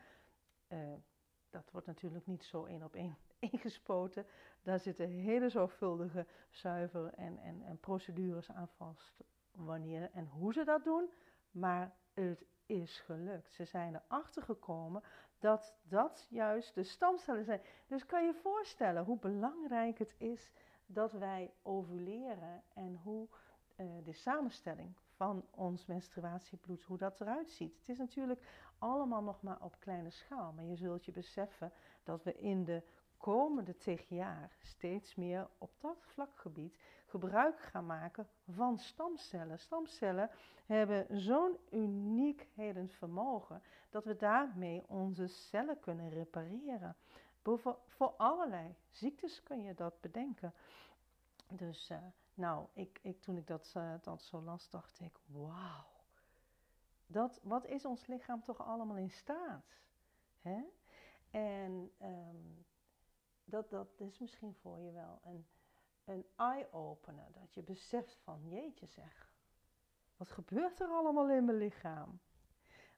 Uh, 0.68 0.94
dat 1.50 1.72
wordt 1.72 1.88
natuurlijk 1.88 2.26
niet 2.26 2.44
zo 2.44 2.66
één 2.66 2.84
op 2.84 2.96
één 2.96 3.18
ingespoten. 3.52 4.26
Daar 4.64 4.80
zitten 4.80 5.10
hele 5.10 5.50
zorgvuldige 5.50 6.28
zuiver 6.50 7.14
en, 7.14 7.38
en, 7.38 7.62
en 7.62 7.80
procedures 7.80 8.52
aan 8.52 8.68
vast. 8.68 9.24
Wanneer 9.52 10.12
en 10.12 10.28
hoe 10.28 10.54
ze 10.54 10.64
dat 10.64 10.84
doen. 10.84 11.10
Maar 11.52 11.96
het 12.14 12.46
is 12.66 13.00
gelukt. 13.00 13.54
Ze 13.54 13.66
zijn 13.66 13.96
erachter 13.96 14.44
gekomen 14.44 15.04
dat 15.40 15.76
dat 15.84 16.28
juist 16.30 16.76
de 16.76 16.84
stamcellen 16.84 17.44
zijn. 17.44 17.62
Dus 17.88 18.06
kan 18.06 18.26
je 18.26 18.34
voorstellen 18.34 19.04
hoe 19.04 19.20
belangrijk 19.20 19.98
het 19.98 20.16
is 20.18 20.52
dat 20.86 21.12
wij 21.12 21.54
ovuleren 21.62 22.64
en 22.74 22.96
hoe 22.96 23.28
uh, 23.78 24.04
de 24.04 24.14
samenstelling 24.14 24.96
van 25.22 25.46
ons 25.52 25.86
menstruatiebloed, 25.86 26.84
hoe 26.84 26.98
dat 26.98 27.22
eruit 27.22 27.52
ziet. 27.52 27.78
Het 27.80 27.90
is 27.90 27.98
natuurlijk 27.98 28.42
allemaal 28.80 29.24
nog 29.24 29.42
maar 29.42 29.62
op 29.62 29.76
kleine 29.80 30.10
schaal, 30.10 30.52
maar 30.52 30.64
je 30.64 30.76
zult 30.76 31.06
je 31.06 31.12
beseffen 31.12 31.72
dat 32.04 32.24
we 32.24 32.34
in 32.34 32.64
de 32.64 32.84
komende 33.18 33.78
tig 33.78 34.10
jaar 34.10 34.52
steeds 34.62 35.16
meer 35.16 35.50
op 35.58 35.72
dat 35.80 35.98
vlakgebied 36.06 36.78
gebruik 37.06 37.60
gaan 37.60 37.86
maken 37.86 38.28
van 38.50 38.78
stamcellen. 38.78 39.60
Stamcellen 39.60 40.30
hebben 40.66 41.22
zo'n 41.22 41.58
uniek 41.72 42.48
helend 42.54 42.94
vermogen 42.94 43.62
dat 43.90 44.06
we 44.06 44.16
daarmee 44.16 44.84
onze 44.88 45.28
cellen 45.28 45.80
kunnen 45.80 46.10
repareren. 46.10 46.96
Voor, 47.88 48.14
allerlei 48.18 48.76
ziektes 48.90 49.44
kun 49.44 49.64
je 49.64 49.74
dat 49.74 50.02
bedenken. 50.02 50.54
Dus 51.48 51.90
uh, 51.90 51.98
nou, 52.42 52.68
ik, 52.74 53.00
ik, 53.02 53.22
toen 53.22 53.38
ik 53.38 53.48
dat, 53.48 53.74
uh, 53.78 53.94
dat 54.02 54.24
zo 54.24 54.42
las, 54.42 54.70
dacht 54.70 55.00
ik, 55.00 55.20
wauw. 55.26 55.90
Dat, 57.06 57.40
wat 57.44 57.66
is 57.66 57.86
ons 57.86 58.08
lichaam 58.08 58.44
toch 58.44 58.62
allemaal 58.62 58.98
in 58.98 59.12
staat? 59.12 59.80
Hè? 60.40 60.64
En 61.30 61.92
um, 62.02 62.66
dat, 63.44 63.70
dat 63.70 64.00
is 64.00 64.20
misschien 64.20 64.54
voor 64.54 64.80
je 64.80 64.92
wel 64.92 65.20
een, 65.24 65.48
een 66.06 66.26
eye-opener. 66.36 67.32
Dat 67.32 67.54
je 67.54 67.64
beseft 67.64 68.20
van, 68.24 68.48
jeetje 68.48 68.86
zeg, 68.86 69.34
wat 70.18 70.32
gebeurt 70.32 70.80
er 70.80 70.88
allemaal 70.88 71.30
in 71.30 71.46
mijn 71.46 71.58
lichaam? 71.58 72.20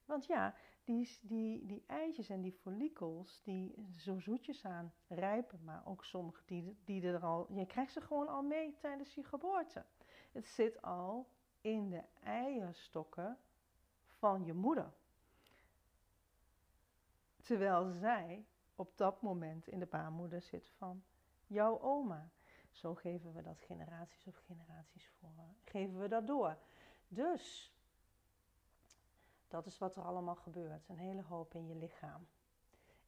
Want 0.06 0.26
ja, 0.26 0.56
die, 0.84 1.20
die, 1.22 1.66
die 1.66 1.84
eitjes 1.88 2.30
en 2.30 2.42
die 2.42 2.52
follicels, 2.52 3.42
die 3.44 3.86
zo 3.98 4.20
zoetjes 4.20 4.66
aan 4.66 4.94
rijpen, 5.08 5.64
maar 5.64 5.86
ook 5.86 6.06
sommige 6.06 6.42
die, 6.46 6.78
die 6.84 7.08
er 7.08 7.24
al, 7.24 7.54
je 7.54 7.66
krijgt 7.66 7.92
ze 7.92 8.02
gewoon 8.02 8.28
al 8.28 8.42
mee 8.42 8.76
tijdens 8.78 9.14
je 9.14 9.24
geboorte. 9.24 9.86
Het 10.32 10.48
zit 10.48 10.82
al 10.82 11.28
in 11.62 11.90
de 11.90 12.04
eierstokken 12.24 13.38
van 14.06 14.46
je 14.46 14.54
moeder. 14.54 14.94
Terwijl 17.42 17.92
zij 17.92 18.46
op 18.76 18.98
dat 18.98 19.22
moment 19.22 19.68
in 19.68 19.80
de 19.80 19.86
baarmoeder 19.86 20.42
zit 20.42 20.70
van 20.78 21.04
jouw 21.48 21.82
oma. 21.82 22.30
Zo 22.72 22.96
geven 22.96 23.34
we 23.34 23.42
dat 23.42 23.60
generaties 23.60 24.28
op 24.28 24.36
generaties 24.36 25.10
voor. 25.20 25.30
Geven 25.64 26.00
we 26.00 26.08
dat 26.08 26.28
door. 26.28 26.58
Dus, 27.08 27.73
dat 29.54 29.66
is 29.66 29.78
wat 29.78 29.96
er 29.96 30.04
allemaal 30.04 30.36
gebeurt. 30.36 30.90
Een 30.90 30.98
hele 30.98 31.22
hoop 31.22 31.54
in 31.54 31.68
je 31.68 31.76
lichaam. 31.76 32.28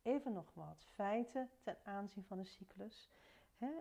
Even 0.02 0.34
nog 0.34 0.54
wat 0.54 0.86
feiten 0.94 1.50
ten 1.64 1.78
aanzien 1.84 2.24
van 2.24 2.38
de 2.38 2.44
cyclus. 2.44 3.10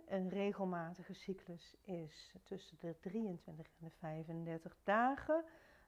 een 0.07 0.29
regelmatige 0.29 1.13
cyclus 1.13 1.75
is 1.81 2.33
tussen 2.43 2.77
de 2.79 2.95
23 2.99 3.65
en 3.65 3.85
de 3.85 3.89
35 3.89 4.77
dagen. 4.83 5.43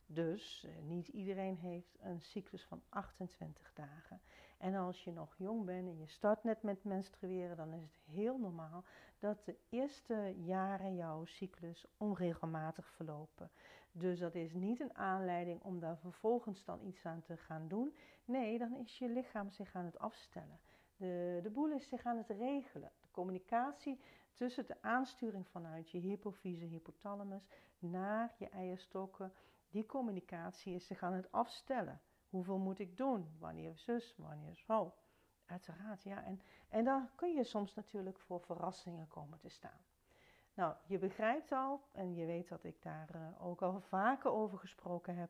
Dus 0.06 0.66
eh, 0.66 0.84
niet 0.84 1.08
iedereen 1.08 1.58
heeft 1.58 1.98
een 2.00 2.22
cyclus 2.22 2.64
van 2.64 2.82
28 2.90 3.74
dagen. 3.74 4.22
En 4.58 4.76
als 4.76 5.04
je 5.04 5.12
nog 5.12 5.36
jong 5.38 5.66
bent 5.66 5.88
en 5.88 5.98
je 5.98 6.08
start 6.08 6.44
net 6.44 6.64
met 6.64 6.84
menstrueren, 6.84 7.58
dan 7.58 7.74
is 7.74 7.82
het 7.82 8.16
heel 8.16 8.38
normaal 8.38 8.84
dat 9.20 9.46
de 9.46 9.58
eerste 9.70 10.34
jaren 10.38 10.96
jouw 10.96 11.26
cyclus 11.26 11.86
onregelmatig 11.98 12.88
verlopen. 12.88 13.52
Dus 14.00 14.20
dat 14.20 14.36
is 14.36 14.54
niet 14.54 14.80
een 14.80 14.96
aanleiding 14.96 15.62
om 15.62 15.80
daar 15.80 15.98
vervolgens 15.98 16.64
dan 16.64 16.82
iets 16.82 17.06
aan 17.06 17.22
te 17.22 17.38
gaan 17.38 17.68
doen. 17.68 17.96
Nee, 18.26 18.58
dan 18.58 18.76
is 18.76 18.98
je 18.98 19.10
lichaam 19.10 19.50
zich 19.50 19.76
aan 19.76 19.86
het 19.86 20.00
afstellen. 20.00 20.60
De, 20.96 21.40
de 21.44 21.50
boel 21.50 21.72
is 21.72 21.88
zich 21.88 22.06
aan 22.06 22.18
het 22.18 22.30
regelen. 22.30 22.92
De 23.02 23.08
communicatie 23.12 24.00
tussen 24.34 24.66
de 24.68 24.82
aansturing 24.82 25.48
vanuit 25.48 25.90
je 25.90 25.98
hypofyse 25.98 26.66
hypothalamus 26.66 27.48
naar 27.80 28.36
je 28.38 28.50
eierstokken, 28.50 29.34
die 29.70 29.86
communicatie 29.86 30.74
is 30.74 30.86
zich 30.86 31.04
aan 31.04 31.14
het 31.14 31.32
afstellen. 31.32 32.02
Hoeveel 32.30 32.58
moet 32.58 32.80
ik 32.80 32.98
doen? 32.98 33.36
Wanneer 33.40 33.78
zus, 33.78 34.16
wanneer 34.18 34.56
zo? 34.56 34.94
Uiteraard, 35.46 36.04
ja. 36.04 36.24
En, 36.24 36.42
en 36.70 36.84
dan 36.84 37.10
kun 37.16 37.34
je 37.34 37.44
soms 37.44 37.74
natuurlijk 37.74 38.20
voor 38.20 38.42
verrassingen 38.42 39.08
komen 39.08 39.40
te 39.40 39.50
staan. 39.50 39.86
Nou, 40.58 40.76
je 40.86 40.98
begrijpt 40.98 41.52
al, 41.52 41.82
en 41.92 42.16
je 42.16 42.26
weet 42.26 42.48
dat 42.50 42.64
ik 42.64 42.82
daar 42.82 43.10
uh, 43.16 43.46
ook 43.46 43.62
al 43.62 43.80
vaker 43.80 44.32
over 44.32 44.58
gesproken 44.58 45.16
heb. 45.16 45.30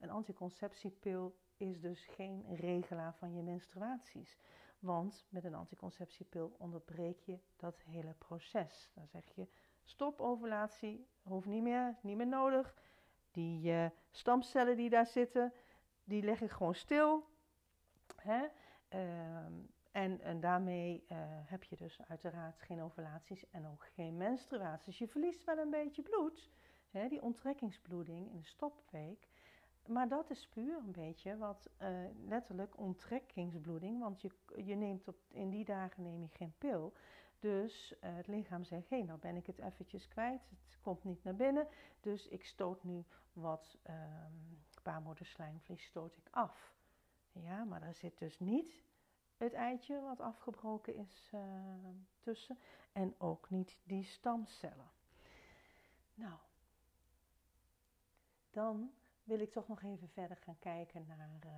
Een 0.00 0.10
anticonceptiepil 0.10 1.36
is 1.56 1.80
dus 1.80 2.04
geen 2.04 2.44
regelaar 2.54 3.14
van 3.14 3.34
je 3.34 3.42
menstruaties. 3.42 4.38
Want 4.78 5.26
met 5.28 5.44
een 5.44 5.54
anticonceptiepil 5.54 6.54
onderbreek 6.58 7.20
je 7.20 7.38
dat 7.56 7.78
hele 7.78 8.14
proces. 8.18 8.90
Dan 8.94 9.06
zeg 9.08 9.34
je: 9.34 9.48
stop 9.84 10.20
ovulatie, 10.20 11.06
hoeft 11.22 11.46
niet 11.46 11.62
meer, 11.62 11.96
niet 12.00 12.16
meer 12.16 12.26
nodig. 12.26 12.74
Die 13.30 13.72
uh, 13.72 13.86
stamcellen 14.10 14.76
die 14.76 14.90
daar 14.90 15.06
zitten, 15.06 15.52
die 16.04 16.22
leg 16.22 16.40
ik 16.40 16.50
gewoon 16.50 16.74
stil. 16.74 17.24
Hè? 18.16 18.46
Ehm, 18.88 19.54
en, 19.90 20.20
en 20.20 20.40
daarmee 20.40 21.04
uh, 21.08 21.16
heb 21.44 21.64
je 21.64 21.76
dus 21.76 22.00
uiteraard 22.08 22.60
geen 22.60 22.82
ovulaties 22.82 23.50
en 23.50 23.66
ook 23.66 23.84
geen 23.94 24.16
menstruaties. 24.16 24.98
Je 24.98 25.08
verliest 25.08 25.44
wel 25.44 25.58
een 25.58 25.70
beetje 25.70 26.02
bloed, 26.02 26.50
hè, 26.90 27.08
die 27.08 27.22
onttrekkingsbloeding 27.22 28.30
in 28.30 28.38
de 28.38 28.46
stopweek. 28.46 29.28
Maar 29.86 30.08
dat 30.08 30.30
is 30.30 30.48
puur 30.48 30.76
een 30.76 30.92
beetje 30.92 31.36
wat 31.36 31.70
uh, 31.82 31.88
letterlijk 32.26 32.78
onttrekkingsbloeding. 32.78 34.00
Want 34.00 34.20
je, 34.20 34.30
je 34.64 34.74
neemt 34.74 35.08
op, 35.08 35.16
in 35.28 35.50
die 35.50 35.64
dagen 35.64 36.02
neem 36.02 36.22
je 36.22 36.28
geen 36.28 36.54
pil. 36.58 36.92
Dus 37.38 37.94
het 38.00 38.26
lichaam 38.26 38.64
zegt, 38.64 38.90
hé, 38.90 39.02
nou 39.02 39.18
ben 39.18 39.36
ik 39.36 39.46
het 39.46 39.58
eventjes 39.58 40.08
kwijt. 40.08 40.50
Het 40.50 40.80
komt 40.80 41.04
niet 41.04 41.24
naar 41.24 41.34
binnen. 41.34 41.68
Dus 42.00 42.28
ik 42.28 42.44
stoot 42.44 42.84
nu 42.84 43.04
wat 43.32 43.78
um, 43.90 44.64
baarmoederslijmvlies 44.82 45.84
stoot 45.84 46.16
ik 46.16 46.28
af. 46.30 46.74
Ja, 47.32 47.64
maar 47.64 47.80
daar 47.80 47.94
zit 47.94 48.18
dus 48.18 48.38
niet 48.38 48.84
het 49.38 49.52
eitje 49.52 50.00
wat 50.00 50.20
afgebroken 50.20 50.94
is 50.94 51.30
uh, 51.34 51.40
tussen. 52.20 52.58
En 52.92 53.14
ook 53.18 53.50
niet 53.50 53.78
die 53.84 54.04
stamcellen. 54.04 54.90
Nou, 56.14 56.38
dan 58.50 58.92
wil 59.24 59.40
ik 59.40 59.52
toch 59.52 59.68
nog 59.68 59.82
even 59.82 60.08
verder 60.08 60.36
gaan 60.36 60.58
kijken 60.58 61.06
naar 61.06 61.38
uh, 61.46 61.52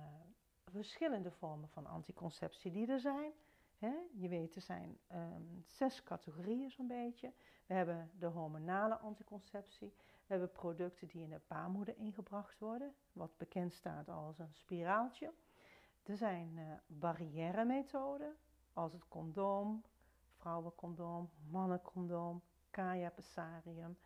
verschillende 0.65 1.31
vormen 1.31 1.69
van 1.69 1.85
anticonceptie 1.85 2.71
die 2.71 2.87
er 2.87 2.99
zijn. 2.99 3.31
Je 4.13 4.27
weet, 4.27 4.55
er 4.55 4.61
zijn 4.61 4.99
um, 5.11 5.63
zes 5.65 6.03
categorieën 6.03 6.71
zo'n 6.71 6.87
beetje. 6.87 7.33
We 7.65 7.73
hebben 7.73 8.11
de 8.19 8.25
hormonale 8.25 8.97
anticonceptie. 8.97 9.93
We 9.97 10.37
hebben 10.37 10.51
producten 10.51 11.07
die 11.07 11.21
in 11.21 11.29
de 11.29 11.41
baarmoeder 11.47 11.97
ingebracht 11.97 12.59
worden, 12.59 12.95
wat 13.13 13.37
bekend 13.37 13.73
staat 13.73 14.09
als 14.09 14.39
een 14.39 14.53
spiraaltje. 14.53 15.33
Er 16.03 16.17
zijn 16.17 16.57
uh, 16.57 16.73
barrière-methoden, 16.87 18.35
als 18.73 18.93
het 18.93 19.07
condoom, 19.07 19.83
vrouwencondoom, 20.35 21.29
mannencondoom, 21.49 22.41
Kaya 22.69 23.09
Pessarium. 23.09 23.97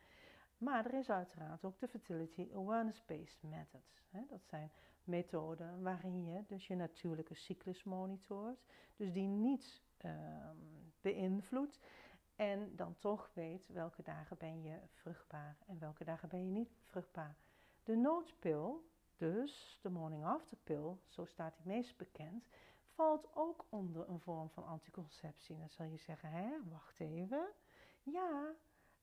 Maar 0.57 0.85
er 0.85 0.93
is 0.93 1.09
uiteraard 1.09 1.65
ook 1.65 1.79
de 1.79 1.87
Fertility 1.87 2.49
Awareness-Based 2.53 3.43
Methods. 3.43 4.03
Dat 4.29 4.45
zijn 4.45 4.71
methoden 5.03 5.81
waarin 5.81 6.25
je 6.25 6.43
dus 6.47 6.67
je 6.67 6.75
natuurlijke 6.75 7.33
cyclus 7.33 7.83
monitort, 7.83 8.65
dus 8.95 9.11
die 9.11 9.27
niet 9.27 9.83
um, 10.05 10.93
beïnvloedt 11.01 11.79
en 12.35 12.75
dan 12.75 12.95
toch 12.97 13.31
weet 13.33 13.67
welke 13.67 14.01
dagen 14.01 14.37
ben 14.37 14.61
je 14.61 14.79
vruchtbaar 14.91 15.57
en 15.67 15.79
welke 15.79 16.03
dagen 16.03 16.29
ben 16.29 16.45
je 16.45 16.51
niet 16.51 16.77
vruchtbaar. 16.85 17.35
De 17.83 17.95
noodpil, 17.95 18.85
dus 19.17 19.79
de 19.81 19.89
morning 19.89 20.25
after 20.25 20.57
pill, 20.63 20.97
zo 21.07 21.25
staat 21.25 21.55
die 21.55 21.65
meest 21.65 21.97
bekend, 21.97 22.47
valt 22.85 23.27
ook 23.33 23.65
onder 23.69 24.09
een 24.09 24.19
vorm 24.19 24.49
van 24.49 24.65
anticonceptie. 24.65 25.57
Dan 25.57 25.69
zal 25.69 25.85
je 25.85 25.97
zeggen, 25.97 26.29
hè, 26.29 26.49
wacht 26.69 26.99
even. 26.99 27.47
Ja, 28.03 28.53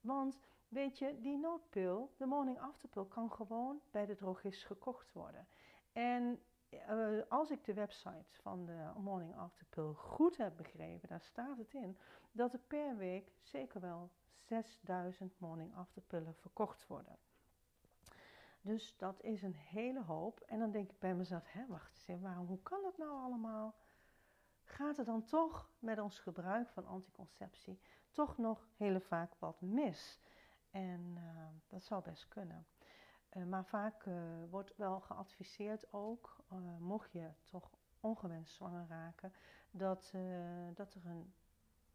want 0.01 0.39
weet 0.69 0.99
je, 0.99 1.21
die 1.21 1.39
noodpil, 1.39 2.13
de 2.17 2.27
morning 2.27 2.61
after 2.61 2.89
pill, 2.89 3.07
kan 3.07 3.33
gewoon 3.33 3.81
bij 3.91 4.07
de 4.07 4.15
drogist 4.15 4.65
gekocht 4.65 5.13
worden. 5.13 5.47
En 5.93 6.43
eh, 6.73 7.19
als 7.29 7.51
ik 7.51 7.65
de 7.65 7.75
website 7.75 8.41
van 8.41 8.65
de 8.67 8.91
Morning 8.97 9.37
After 9.37 9.67
Pill 9.67 9.93
goed 9.93 10.37
heb 10.37 10.57
begrepen, 10.57 11.09
daar 11.09 11.21
staat 11.21 11.59
het 11.59 11.75
in 11.75 11.99
dat 12.33 12.53
er 12.53 12.59
per 12.59 12.97
week 12.97 13.33
zeker 13.43 13.81
wel 13.81 14.11
6000 14.39 15.39
Morning 15.39 15.75
After 15.75 16.03
Pillen 16.03 16.35
verkocht 16.35 16.87
worden. 16.87 17.19
Dus 18.63 18.97
dat 18.97 19.23
is 19.23 19.43
een 19.43 19.55
hele 19.55 20.03
hoop. 20.03 20.41
En 20.41 20.59
dan 20.59 20.71
denk 20.71 20.91
ik 20.91 20.99
bij 20.99 21.15
mezelf, 21.15 21.53
hè, 21.53 21.67
wacht 21.67 21.91
eens 21.91 22.07
even, 22.07 22.23
waarom, 22.23 22.47
hoe 22.47 22.63
kan 22.63 22.83
dat 22.83 22.99
nou 22.99 23.11
allemaal? 23.11 23.75
Gaat 24.65 24.99
er 24.99 25.05
dan 25.05 25.25
toch 25.25 25.71
met 25.79 25.99
ons 25.99 26.19
gebruik 26.19 26.69
van 26.69 26.87
anticonceptie 26.87 27.81
toch 28.11 28.39
nog 28.39 28.67
heel 28.77 29.01
vaak 29.01 29.35
wat 29.39 29.61
mis? 29.61 30.21
En 30.71 31.15
uh, 31.17 31.47
dat 31.67 31.85
zou 31.85 32.03
best 32.03 32.29
kunnen. 32.29 32.67
Uh, 33.33 33.45
maar 33.45 33.65
vaak 33.65 34.05
uh, 34.07 34.15
wordt 34.51 34.77
wel 34.77 35.01
geadviseerd 35.01 35.93
ook, 35.93 36.45
mocht 36.79 37.13
je 37.13 37.31
toch 37.45 37.71
ongewenst 38.01 38.55
zwanger 38.55 38.87
raken, 38.89 39.33
dat, 39.71 40.15
dat 40.75 40.95
er 40.95 41.07
een 41.07 41.35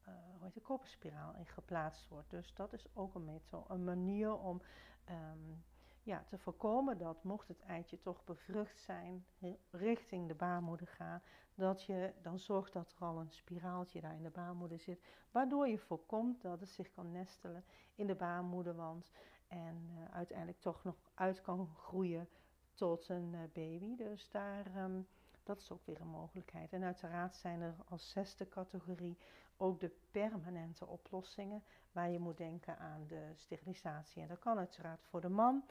hoe 0.06 0.44
heet 0.44 0.54
de 0.54 0.62
koperspiraal 0.62 1.36
in 1.36 1.46
geplaatst 1.46 2.08
wordt. 2.08 2.30
Dus 2.30 2.54
dat 2.54 2.74
is 2.74 2.88
ook 2.94 3.16
een, 3.16 3.42
een 3.68 3.84
manier 3.84 4.38
om 4.38 4.62
um, 5.10 5.64
ja, 6.08 6.24
te 6.28 6.38
voorkomen 6.38 6.98
dat 6.98 7.24
mocht 7.24 7.48
het 7.48 7.62
eitje 7.62 8.00
toch 8.00 8.24
bevrucht 8.24 8.80
zijn, 8.80 9.26
richting 9.72 10.28
de 10.28 10.36
baarmoeder 10.36 10.88
gaan, 10.88 11.22
dat 11.56 11.84
je 11.84 12.14
dan 12.22 12.40
zorgt 12.40 12.74
dat 12.74 12.96
er 13.00 13.06
al 13.06 13.20
een 13.20 13.32
spiraaltje 13.32 14.02
daar 14.02 14.16
in 14.16 14.24
de 14.24 14.30
baarmoeder 14.30 14.80
zit, 14.80 15.02
waardoor 15.32 15.68
je 15.68 15.78
voorkomt 15.78 16.42
dat 16.42 16.60
het 16.60 16.70
zich 16.70 16.92
kan 16.92 17.12
nestelen 17.12 17.64
in 17.96 18.08
de 18.08 18.16
baarmoederwand 18.16 19.12
en 19.48 19.90
uh, 19.90 20.16
uiteindelijk 20.16 20.60
toch 20.60 20.84
nog 20.84 20.96
uit 21.14 21.42
kan 21.42 21.68
groeien 21.68 22.30
tot 22.74 23.10
een 23.10 23.34
uh, 23.34 23.40
baby. 23.54 23.96
Dus 23.96 24.30
daar, 24.30 24.84
um, 24.84 25.08
dat 25.44 25.60
is 25.60 25.72
ook 25.72 25.86
weer 25.86 26.02
een 26.02 26.08
mogelijkheid. 26.08 26.74
En 26.74 26.84
uiteraard 26.84 27.36
zijn 27.36 27.62
er 27.62 27.76
als 27.88 28.10
zesde 28.10 28.50
categorie 28.50 29.18
ook 29.58 29.80
de 29.80 29.92
permanente 30.12 30.88
oplossingen, 30.88 31.64
waar 31.92 32.10
je 32.10 32.20
moet 32.20 32.38
denken 32.38 32.80
aan 32.80 33.08
de 33.08 33.32
sterilisatie. 33.36 34.22
En 34.22 34.28
dat 34.28 34.40
kan 34.40 34.58
uiteraard 34.58 35.04
voor 35.04 35.22
de 35.22 35.30
man 35.30 35.64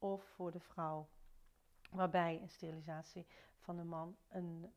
of 0.00 0.24
voor 0.24 0.50
de 0.50 0.60
vrouw. 0.60 1.08
Waarbij 1.90 2.40
een 2.42 2.50
sterilisatie 2.50 3.26
van 3.58 3.76
de 3.76 3.84
man 3.84 4.16
een 4.28 4.72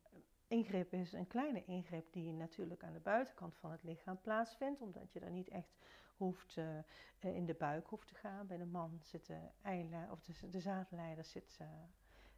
ingreep 0.47 0.93
is, 0.93 1.13
een 1.13 1.27
kleine 1.27 1.63
ingreep 1.65 2.13
die 2.13 2.33
natuurlijk 2.33 2.83
aan 2.83 2.93
de 2.93 2.99
buitenkant 2.99 3.55
van 3.55 3.71
het 3.71 3.83
lichaam 3.83 4.21
plaatsvindt, 4.21 4.81
omdat 4.81 5.11
je 5.11 5.19
daar 5.19 5.31
niet 5.31 5.49
echt 5.49 5.77
hoeft 6.17 6.55
uh, 6.55 7.35
in 7.35 7.45
de 7.45 7.53
buik 7.53 7.87
hoeft 7.87 8.07
te 8.07 8.15
gaan. 8.15 8.47
Bij 8.47 8.57
de 8.57 8.65
man 8.65 8.99
zit 9.03 9.25
de, 9.25 10.07
of 10.11 10.21
de, 10.21 10.49
de 10.49 10.59
zaadleider 10.59 11.23
zit, 11.23 11.57
uh, 11.61 11.67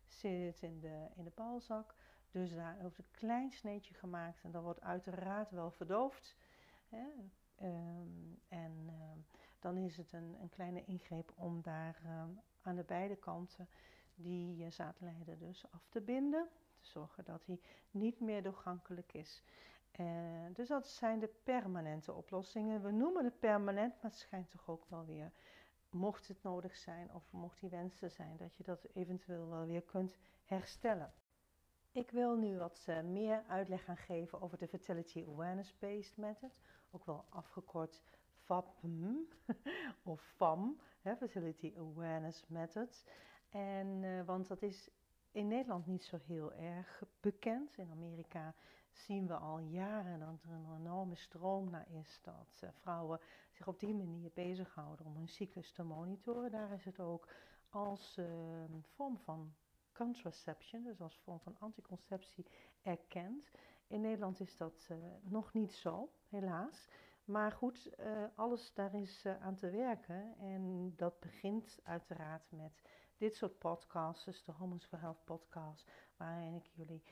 zit 0.07 0.61
in, 0.61 0.79
de, 0.79 1.07
in 1.15 1.23
de 1.23 1.31
balzak. 1.35 1.95
Dus 2.31 2.53
daar 2.53 2.77
wordt 2.81 2.97
een 2.97 3.11
klein 3.11 3.51
sneetje 3.51 3.93
gemaakt 3.93 4.43
en 4.43 4.51
dat 4.51 4.63
wordt 4.63 4.81
uiteraard 4.81 5.51
wel 5.51 5.71
verdoofd. 5.71 6.35
Hè? 6.85 7.05
Um, 7.61 8.39
en 8.47 8.87
uh, 8.87 8.93
dan 9.59 9.77
is 9.77 9.97
het 9.97 10.13
een, 10.13 10.35
een 10.41 10.49
kleine 10.49 10.85
ingreep 10.85 11.31
om 11.35 11.61
daar 11.61 12.01
aan 12.65 12.75
de 12.75 12.83
beide 12.83 13.15
kanten 13.15 13.67
die 14.15 14.71
zaadleider 14.71 15.37
dus 15.37 15.65
af 15.71 15.87
te 15.89 16.01
binden. 16.01 16.47
Te 16.75 16.85
zorgen 16.85 17.25
dat 17.25 17.45
hij 17.45 17.59
niet 17.91 18.19
meer 18.19 18.43
doorgankelijk 18.43 19.13
is. 19.13 19.43
Uh, 19.99 20.07
dus 20.53 20.67
dat 20.67 20.87
zijn 20.87 21.19
de 21.19 21.33
permanente 21.43 22.13
oplossingen. 22.13 22.81
We 22.81 22.91
noemen 22.91 23.23
het 23.23 23.39
permanent, 23.39 23.93
maar 23.93 24.11
het 24.11 24.19
schijnt 24.19 24.49
toch 24.49 24.69
ook 24.69 24.85
wel 24.89 25.05
weer, 25.05 25.31
mocht 25.89 26.27
het 26.27 26.43
nodig 26.43 26.75
zijn 26.75 27.13
of 27.13 27.31
mocht 27.31 27.59
die 27.59 27.69
wensen 27.69 28.11
zijn, 28.11 28.37
dat 28.37 28.55
je 28.55 28.63
dat 28.63 28.87
eventueel 28.93 29.49
wel 29.49 29.65
weer 29.65 29.81
kunt 29.81 30.17
herstellen. 30.43 31.13
Ik 31.91 32.11
wil 32.11 32.35
nu 32.35 32.57
wat 32.57 32.85
uh, 32.89 33.01
meer 33.01 33.43
uitleg 33.47 33.83
gaan 33.83 33.97
geven 33.97 34.41
over 34.41 34.57
de 34.57 34.67
Fertility 34.67 35.25
Awareness 35.27 35.77
Based 35.77 36.17
Method, 36.17 36.59
ook 36.91 37.05
wel 37.05 37.25
afgekort 37.29 38.01
FAPM 38.45 39.15
of 40.03 40.21
FAM, 40.21 40.79
hè, 41.01 41.15
Fertility 41.15 41.73
Awareness 41.77 42.45
Methods. 42.47 43.05
En, 43.49 43.87
uh, 44.03 44.25
want 44.25 44.47
dat 44.47 44.61
is 44.61 44.89
in 45.31 45.47
Nederland 45.47 45.85
niet 45.85 46.03
zo 46.03 46.17
heel 46.25 46.53
erg 46.53 47.03
bekend. 47.19 47.77
In 47.77 47.91
Amerika 47.91 48.55
zien 48.91 49.27
we 49.27 49.33
al 49.33 49.59
jaren 49.59 50.19
dat 50.19 50.43
er 50.43 50.51
een 50.51 50.79
enorme 50.79 51.15
stroom 51.15 51.69
naar 51.69 51.87
is 51.89 52.19
dat 52.21 52.61
uh, 52.63 52.69
vrouwen 52.81 53.19
zich 53.51 53.67
op 53.67 53.79
die 53.79 53.93
manier 53.93 54.31
bezighouden 54.33 55.05
om 55.05 55.15
hun 55.15 55.27
cyclus 55.27 55.71
te 55.71 55.83
monitoren. 55.83 56.51
Daar 56.51 56.71
is 56.71 56.85
het 56.85 56.99
ook 56.99 57.27
als 57.69 58.17
uh, 58.17 58.25
vorm 58.81 59.17
van 59.17 59.53
contraception, 59.93 60.83
dus 60.83 61.01
als 61.01 61.19
vorm 61.23 61.39
van 61.39 61.55
anticonceptie, 61.59 62.45
erkend. 62.81 63.51
In 63.87 64.01
Nederland 64.01 64.39
is 64.39 64.57
dat 64.57 64.87
uh, 64.91 64.97
nog 65.21 65.53
niet 65.53 65.73
zo, 65.73 66.09
helaas. 66.29 66.87
Maar 67.25 67.51
goed, 67.51 67.89
uh, 67.99 68.23
alles 68.35 68.73
daar 68.73 68.93
is 68.95 69.25
uh, 69.25 69.41
aan 69.41 69.55
te 69.55 69.69
werken. 69.69 70.37
En 70.37 70.93
dat 70.95 71.19
begint 71.19 71.79
uiteraard 71.83 72.51
met 72.51 72.81
dit 73.17 73.35
soort 73.35 73.57
podcasts, 73.57 74.25
dus 74.25 74.43
de 74.43 74.51
Hormones 74.51 74.85
for 74.85 74.99
Health 74.99 75.23
podcast, 75.23 75.91
waarin 76.17 76.55
ik 76.55 76.65
jullie 76.65 77.03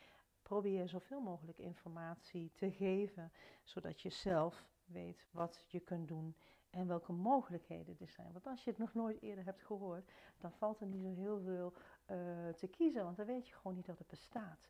probeer 0.41 0.89
zoveel 0.89 1.21
mogelijk 1.21 1.57
informatie 1.57 2.51
te 2.55 2.71
geven, 2.71 3.31
zodat 3.63 4.01
je 4.01 4.09
zelf 4.09 4.63
weet 4.85 5.27
wat 5.31 5.65
je 5.67 5.79
kunt 5.79 6.07
doen 6.07 6.35
en 6.69 6.87
welke 6.87 7.11
mogelijkheden 7.11 7.97
er 7.99 8.07
zijn. 8.07 8.31
Want 8.31 8.47
als 8.47 8.63
je 8.63 8.69
het 8.69 8.79
nog 8.79 8.93
nooit 8.93 9.21
eerder 9.21 9.45
hebt 9.45 9.63
gehoord, 9.63 10.11
dan 10.37 10.51
valt 10.51 10.79
er 10.79 10.87
niet 10.87 11.03
zo 11.03 11.13
heel 11.13 11.39
veel 11.39 11.73
uh, 12.07 12.49
te 12.49 12.67
kiezen, 12.67 13.03
want 13.03 13.17
dan 13.17 13.25
weet 13.25 13.47
je 13.47 13.53
gewoon 13.53 13.75
niet 13.75 13.85
dat 13.85 13.97
het 13.97 14.07
bestaat. 14.07 14.67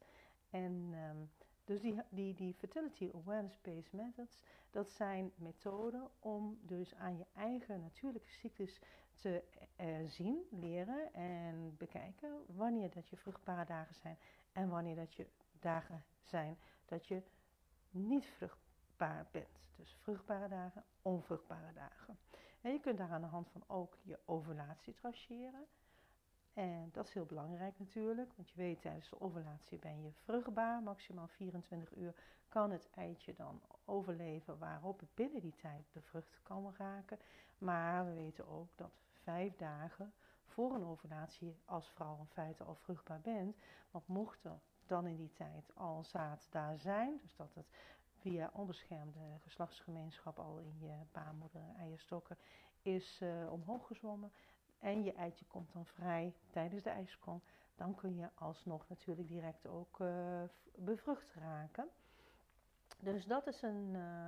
En 0.50 0.94
um, 0.94 1.32
dus 1.64 1.82
die, 1.82 1.96
die, 2.10 2.34
die 2.34 2.54
fertility 2.54 3.12
awareness-based 3.14 3.94
methods, 3.94 4.40
dat 4.72 4.92
zijn 4.92 5.32
methoden 5.36 6.10
om 6.20 6.60
dus 6.62 6.96
aan 6.96 7.18
je 7.18 7.26
eigen 7.34 7.82
natuurlijke 7.82 8.30
cyclus 8.30 8.80
te 9.16 9.44
uh, 9.80 10.10
zien, 10.10 10.48
leren 10.50 11.14
en 11.14 11.78
bekijken 11.78 12.46
wanneer 12.48 12.90
dat 12.90 13.10
je 13.10 13.18
vruchtbare 13.18 13.66
dagen 13.66 13.96
zijn 13.96 14.18
en 14.52 14.70
wanneer 14.70 14.96
dat 14.96 15.14
je 15.14 15.28
dagen 15.60 16.04
zijn 16.22 16.58
dat 16.86 17.08
je 17.08 17.22
niet 17.90 18.26
vruchtbaar 18.26 19.28
bent. 19.32 19.72
Dus 19.76 19.96
vruchtbare 20.02 20.48
dagen, 20.48 20.84
onvruchtbare 21.02 21.74
dagen. 21.74 22.18
En 22.62 22.72
je 22.72 22.80
kunt 22.80 22.98
daar 22.98 23.12
aan 23.12 23.22
de 23.22 23.28
hand 23.28 23.50
van 23.50 23.64
ook 23.68 23.98
je 24.02 24.20
ovulatie 24.26 24.94
traceren. 24.94 25.66
En 26.54 26.90
dat 26.92 27.08
is 27.08 27.14
heel 27.14 27.26
belangrijk 27.26 27.80
natuurlijk, 27.80 28.34
want 28.36 28.50
je 28.50 28.56
weet 28.58 28.82
tijdens 28.82 29.10
de 29.10 29.22
ovulatie 29.22 29.80
ben 29.80 30.02
je 30.02 30.12
vruchtbaar. 30.12 30.82
Maximaal 30.82 31.28
24 31.28 31.96
uur 31.96 32.14
kan 32.48 32.72
het 32.72 32.90
eitje 32.96 33.34
dan 33.34 33.62
overleven 33.86 34.58
waarop 34.58 35.00
het 35.00 35.16
binnen 35.16 35.42
die 35.42 35.56
tijd 35.56 35.86
bevrucht 35.92 36.40
kan 36.44 36.74
raken. 36.78 37.20
Maar 37.58 38.06
we 38.06 38.14
weten 38.14 38.48
ook 38.48 38.68
dat 38.76 38.92
vijf 39.24 39.56
dagen 39.56 40.14
voor 40.46 40.74
een 40.74 40.86
ovulatie 40.86 41.56
als 41.66 41.90
vrouw 41.90 42.18
in 42.20 42.28
feite 42.28 42.64
al 42.64 42.76
vruchtbaar 42.76 43.22
bent. 43.22 43.58
Want 43.92 44.08
mocht 44.08 44.44
er 44.44 44.60
dan 44.86 45.08
in 45.08 45.16
die 45.16 45.34
tijd 45.34 45.76
al 45.76 46.04
zaad 46.04 46.48
daar 46.52 46.80
zijn, 46.80 47.20
dus 47.22 47.36
dat 47.36 47.54
het 47.54 47.68
via 48.18 48.50
onbeschermde 48.54 49.20
geslachtsgemeenschap 49.40 50.40
al 50.40 50.58
in 50.58 50.80
je 50.80 50.94
baarmoeder 51.12 51.62
eierstokken 51.78 52.38
is 52.82 53.20
uh, 53.24 53.52
omhoog 53.52 53.88
gezwommen, 53.88 54.32
en 54.84 55.04
je 55.04 55.14
eitje 55.14 55.46
komt 55.46 55.74
dan 55.74 55.86
vrij 55.86 56.34
tijdens 56.50 56.84
de 56.84 56.90
ijsprong, 56.90 57.42
dan 57.76 57.96
kun 57.96 58.16
je 58.16 58.30
alsnog 58.34 58.90
natuurlijk 58.90 59.28
direct 59.28 59.68
ook 59.68 60.00
uh, 60.00 60.44
bevrucht 60.76 61.34
raken. 61.34 61.90
Dus 63.00 63.26
dat 63.26 63.48
is 63.48 63.62
een, 63.62 63.94
uh, 63.94 64.26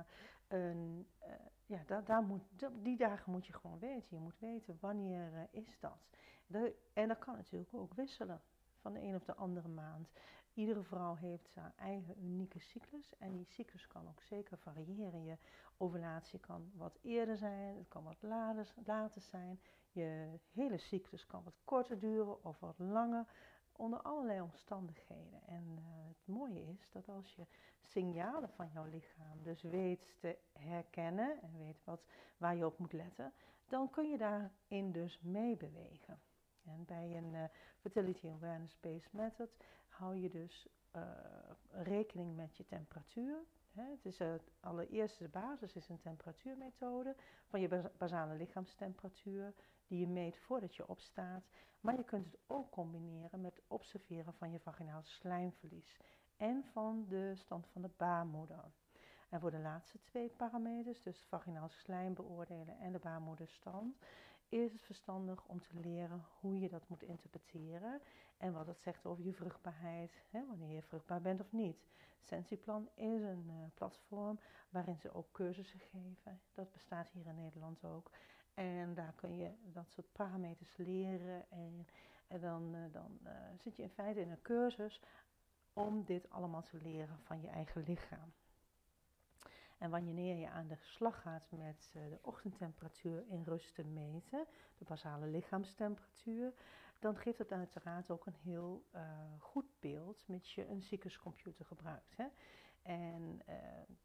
een 0.48 1.06
uh, 1.22 1.32
ja, 1.66 2.02
daar, 2.04 2.22
moet, 2.22 2.42
die 2.82 2.96
dagen 2.96 3.32
moet 3.32 3.46
je 3.46 3.52
gewoon 3.52 3.78
weten. 3.78 4.16
Je 4.16 4.22
moet 4.22 4.38
weten 4.38 4.78
wanneer 4.80 5.48
is 5.50 5.78
dat. 5.80 5.98
De, 6.46 6.76
en 6.92 7.08
dat 7.08 7.18
kan 7.18 7.36
natuurlijk 7.36 7.74
ook 7.74 7.94
wisselen 7.94 8.40
van 8.76 8.92
de 8.92 9.00
een 9.00 9.14
op 9.14 9.24
de 9.24 9.34
andere 9.34 9.68
maand. 9.68 10.08
Iedere 10.54 10.82
vrouw 10.82 11.14
heeft 11.14 11.54
haar 11.54 11.72
eigen 11.76 12.24
unieke 12.24 12.58
cyclus 12.58 13.16
en 13.18 13.36
die 13.36 13.44
cyclus 13.44 13.86
kan 13.86 14.08
ook 14.08 14.22
zeker 14.22 14.58
variëren. 14.58 15.24
Je 15.24 15.36
ovulatie 15.76 16.38
kan 16.38 16.70
wat 16.74 16.98
eerder 17.02 17.36
zijn, 17.36 17.76
het 17.76 17.88
kan 17.88 18.04
wat 18.04 18.22
later, 18.22 18.74
later 18.84 19.20
zijn. 19.20 19.60
Je 19.96 20.38
hele 20.52 20.78
cyclus 20.78 21.26
kan 21.26 21.42
wat 21.44 21.60
korter 21.64 21.98
duren 21.98 22.44
of 22.44 22.60
wat 22.60 22.78
langer, 22.78 23.26
onder 23.72 24.02
allerlei 24.02 24.40
omstandigheden. 24.40 25.46
En 25.46 25.64
uh, 25.78 25.84
het 26.08 26.26
mooie 26.26 26.62
is 26.66 26.90
dat 26.92 27.08
als 27.08 27.34
je 27.34 27.46
signalen 27.80 28.48
van 28.48 28.70
jouw 28.72 28.84
lichaam 28.84 29.42
dus 29.42 29.62
weet 29.62 30.14
te 30.20 30.38
herkennen 30.52 31.42
en 31.42 31.58
weet 31.58 31.84
wat, 31.84 32.04
waar 32.36 32.56
je 32.56 32.66
op 32.66 32.78
moet 32.78 32.92
letten, 32.92 33.32
dan 33.68 33.90
kun 33.90 34.10
je 34.10 34.18
daarin 34.18 34.92
dus 34.92 35.20
meebewegen. 35.20 36.20
En 36.64 36.84
bij 36.84 37.16
een 37.16 37.32
uh, 37.34 37.44
Fertility 37.78 38.28
Awareness 38.28 38.80
Based 38.80 39.12
Method 39.12 39.50
hou 39.88 40.16
je 40.16 40.28
dus 40.28 40.68
uh, 40.96 41.02
rekening 41.70 42.36
met 42.36 42.56
je 42.56 42.64
temperatuur. 42.64 43.44
Hè. 43.72 43.90
Het 43.90 44.04
is 44.04 44.18
het 44.18 44.50
allereerste 44.60 45.28
basis 45.28 45.76
is 45.76 45.88
een 45.88 46.00
temperatuurmethode 46.00 47.16
van 47.44 47.60
je 47.60 47.90
basale 47.98 48.34
lichaamstemperatuur 48.34 49.54
die 49.86 49.98
je 49.98 50.08
meet 50.08 50.38
voordat 50.38 50.76
je 50.76 50.88
opstaat. 50.88 51.44
Maar 51.80 51.96
je 51.96 52.04
kunt 52.04 52.24
het 52.24 52.38
ook 52.46 52.70
combineren 52.70 53.40
met 53.40 53.62
observeren 53.66 54.34
van 54.34 54.50
je 54.50 54.60
vaginaal 54.60 55.02
slijmverlies 55.02 55.96
en 56.36 56.64
van 56.72 57.06
de 57.08 57.32
stand 57.34 57.66
van 57.66 57.82
de 57.82 57.90
baarmoeder. 57.96 58.72
En 59.28 59.40
voor 59.40 59.50
de 59.50 59.58
laatste 59.58 59.98
twee 60.02 60.28
parameters, 60.28 61.02
dus 61.02 61.24
vaginaal 61.28 61.68
slijm 61.68 62.14
beoordelen 62.14 62.78
en 62.78 62.92
de 62.92 62.98
baarmoederstand, 62.98 63.96
is 64.48 64.72
het 64.72 64.82
verstandig 64.82 65.46
om 65.46 65.60
te 65.60 65.80
leren 65.80 66.24
hoe 66.40 66.58
je 66.58 66.68
dat 66.68 66.88
moet 66.88 67.02
interpreteren 67.02 68.00
en 68.36 68.52
wat 68.52 68.66
het 68.66 68.80
zegt 68.80 69.06
over 69.06 69.24
je 69.24 69.34
vruchtbaarheid, 69.34 70.22
hè, 70.30 70.46
wanneer 70.46 70.74
je 70.74 70.82
vruchtbaar 70.82 71.20
bent 71.20 71.40
of 71.40 71.52
niet. 71.52 71.84
Sensiplan 72.20 72.88
is 72.94 73.22
een 73.22 73.46
uh, 73.48 73.54
platform 73.74 74.38
waarin 74.70 74.98
ze 74.98 75.14
ook 75.14 75.32
cursussen 75.32 75.80
geven. 75.80 76.40
Dat 76.54 76.72
bestaat 76.72 77.10
hier 77.10 77.26
in 77.26 77.34
Nederland 77.34 77.84
ook. 77.84 78.10
En 78.56 78.94
daar 78.94 79.12
kun 79.16 79.36
je 79.36 79.50
dat 79.72 79.90
soort 79.90 80.12
parameters 80.12 80.76
leren. 80.76 81.50
En, 81.50 81.86
en 82.26 82.40
dan, 82.40 82.74
uh, 82.74 82.92
dan 82.92 83.18
uh, 83.24 83.30
zit 83.58 83.76
je 83.76 83.82
in 83.82 83.90
feite 83.90 84.20
in 84.20 84.30
een 84.30 84.42
cursus 84.42 85.00
om 85.72 86.04
dit 86.04 86.30
allemaal 86.30 86.62
te 86.62 86.76
leren 86.82 87.18
van 87.22 87.40
je 87.40 87.48
eigen 87.48 87.82
lichaam. 87.82 88.32
En 89.78 89.90
wanneer 89.90 90.36
je 90.36 90.48
aan 90.48 90.66
de 90.66 90.76
slag 90.76 91.22
gaat 91.22 91.50
met 91.50 91.92
uh, 91.96 92.02
de 92.08 92.18
ochtendtemperatuur 92.20 93.24
in 93.28 93.42
rust 93.42 93.74
te 93.74 93.84
meten, 93.84 94.46
de 94.78 94.84
basale 94.84 95.26
lichaamstemperatuur, 95.26 96.52
dan 96.98 97.16
geeft 97.16 97.38
het 97.38 97.52
uiteraard 97.52 98.10
ook 98.10 98.26
een 98.26 98.36
heel 98.42 98.84
goed 99.38 99.66
beeld 99.80 100.24
met 100.26 100.50
je 100.50 100.68
een 100.68 100.82
ziekerscomputer 100.82 101.64
gebruikt. 101.64 102.16
Hè? 102.16 102.26
En 102.86 103.40
uh, 103.48 103.54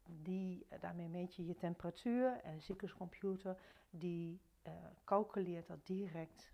die, 0.04 0.66
daarmee 0.80 1.08
meet 1.08 1.34
je 1.34 1.46
je 1.46 1.54
temperatuur 1.54 2.40
en 2.40 2.54
de 2.54 2.60
ziekerscomputer 2.60 3.58
die 3.90 4.40
uh, 4.66 4.72
calculeert 5.04 5.66
dat 5.66 5.86
direct 5.86 6.52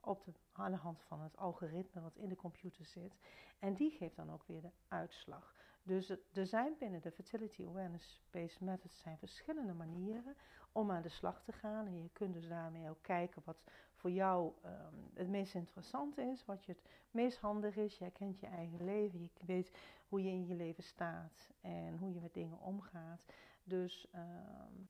op 0.00 0.26
aan 0.52 0.70
de 0.70 0.76
hand 0.76 1.02
van 1.02 1.20
het 1.20 1.36
algoritme 1.36 2.00
wat 2.00 2.16
in 2.16 2.28
de 2.28 2.36
computer 2.36 2.86
zit. 2.86 3.18
En 3.58 3.74
die 3.74 3.90
geeft 3.90 4.16
dan 4.16 4.32
ook 4.32 4.44
weer 4.46 4.60
de 4.60 4.70
uitslag. 4.88 5.54
Dus 5.82 6.08
er 6.32 6.46
zijn 6.46 6.74
binnen 6.78 7.00
de 7.00 7.10
Fertility 7.10 7.64
Awareness 7.66 8.22
Based 8.30 8.60
Methods 8.60 8.98
zijn 8.98 9.18
verschillende 9.18 9.72
manieren 9.72 10.36
om 10.72 10.90
aan 10.90 11.02
de 11.02 11.08
slag 11.08 11.42
te 11.42 11.52
gaan. 11.52 11.86
En 11.86 12.02
je 12.02 12.10
kunt 12.12 12.34
dus 12.34 12.48
daarmee 12.48 12.90
ook 12.90 13.02
kijken 13.02 13.42
wat 13.44 13.64
voor 14.04 14.12
jou 14.12 14.52
um, 14.64 15.10
het 15.14 15.28
meest 15.28 15.54
interessant 15.54 16.18
is, 16.18 16.44
wat 16.44 16.64
je 16.64 16.72
het 16.72 16.82
meest 17.10 17.38
handig 17.38 17.76
is. 17.76 17.98
Jij 17.98 18.10
kent 18.10 18.40
je 18.40 18.46
eigen 18.46 18.84
leven, 18.84 19.20
je 19.20 19.30
weet 19.46 19.70
hoe 20.08 20.22
je 20.22 20.30
in 20.30 20.46
je 20.46 20.54
leven 20.54 20.82
staat 20.82 21.50
en 21.60 21.96
hoe 21.98 22.12
je 22.12 22.20
met 22.20 22.34
dingen 22.34 22.60
omgaat. 22.60 23.24
Dus 23.62 24.08
um, 24.14 24.88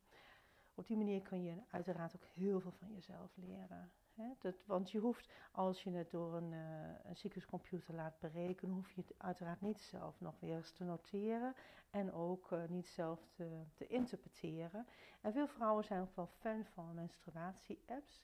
op 0.73 0.87
die 0.87 0.97
manier 0.97 1.21
kun 1.21 1.43
je 1.43 1.55
uiteraard 1.69 2.15
ook 2.15 2.25
heel 2.25 2.59
veel 2.59 2.71
van 2.71 2.93
jezelf 2.93 3.31
leren. 3.35 3.91
Dat, 4.39 4.65
want 4.65 4.91
je 4.91 4.99
hoeft, 4.99 5.29
als 5.51 5.83
je 5.83 5.91
het 5.91 6.11
door 6.11 6.35
een, 6.35 6.51
uh, 6.51 7.39
een 7.87 7.95
laat 7.95 8.19
berekenen, 8.19 8.75
hoef 8.75 8.91
je 8.91 9.01
het 9.01 9.13
uiteraard 9.17 9.61
niet 9.61 9.79
zelf 9.79 10.21
nog 10.21 10.39
weer 10.39 10.55
eens 10.55 10.71
te 10.71 10.83
noteren 10.83 11.55
en 11.89 12.13
ook 12.13 12.51
uh, 12.51 12.59
niet 12.67 12.87
zelf 12.87 13.27
te, 13.35 13.63
te, 13.73 13.87
interpreteren. 13.87 14.85
En 15.21 15.31
veel 15.31 15.47
vrouwen 15.47 15.83
zijn 15.83 16.01
ook 16.01 16.15
wel 16.15 16.29
fan 16.39 16.65
van 16.65 16.93
menstruatie-apps. 16.93 18.21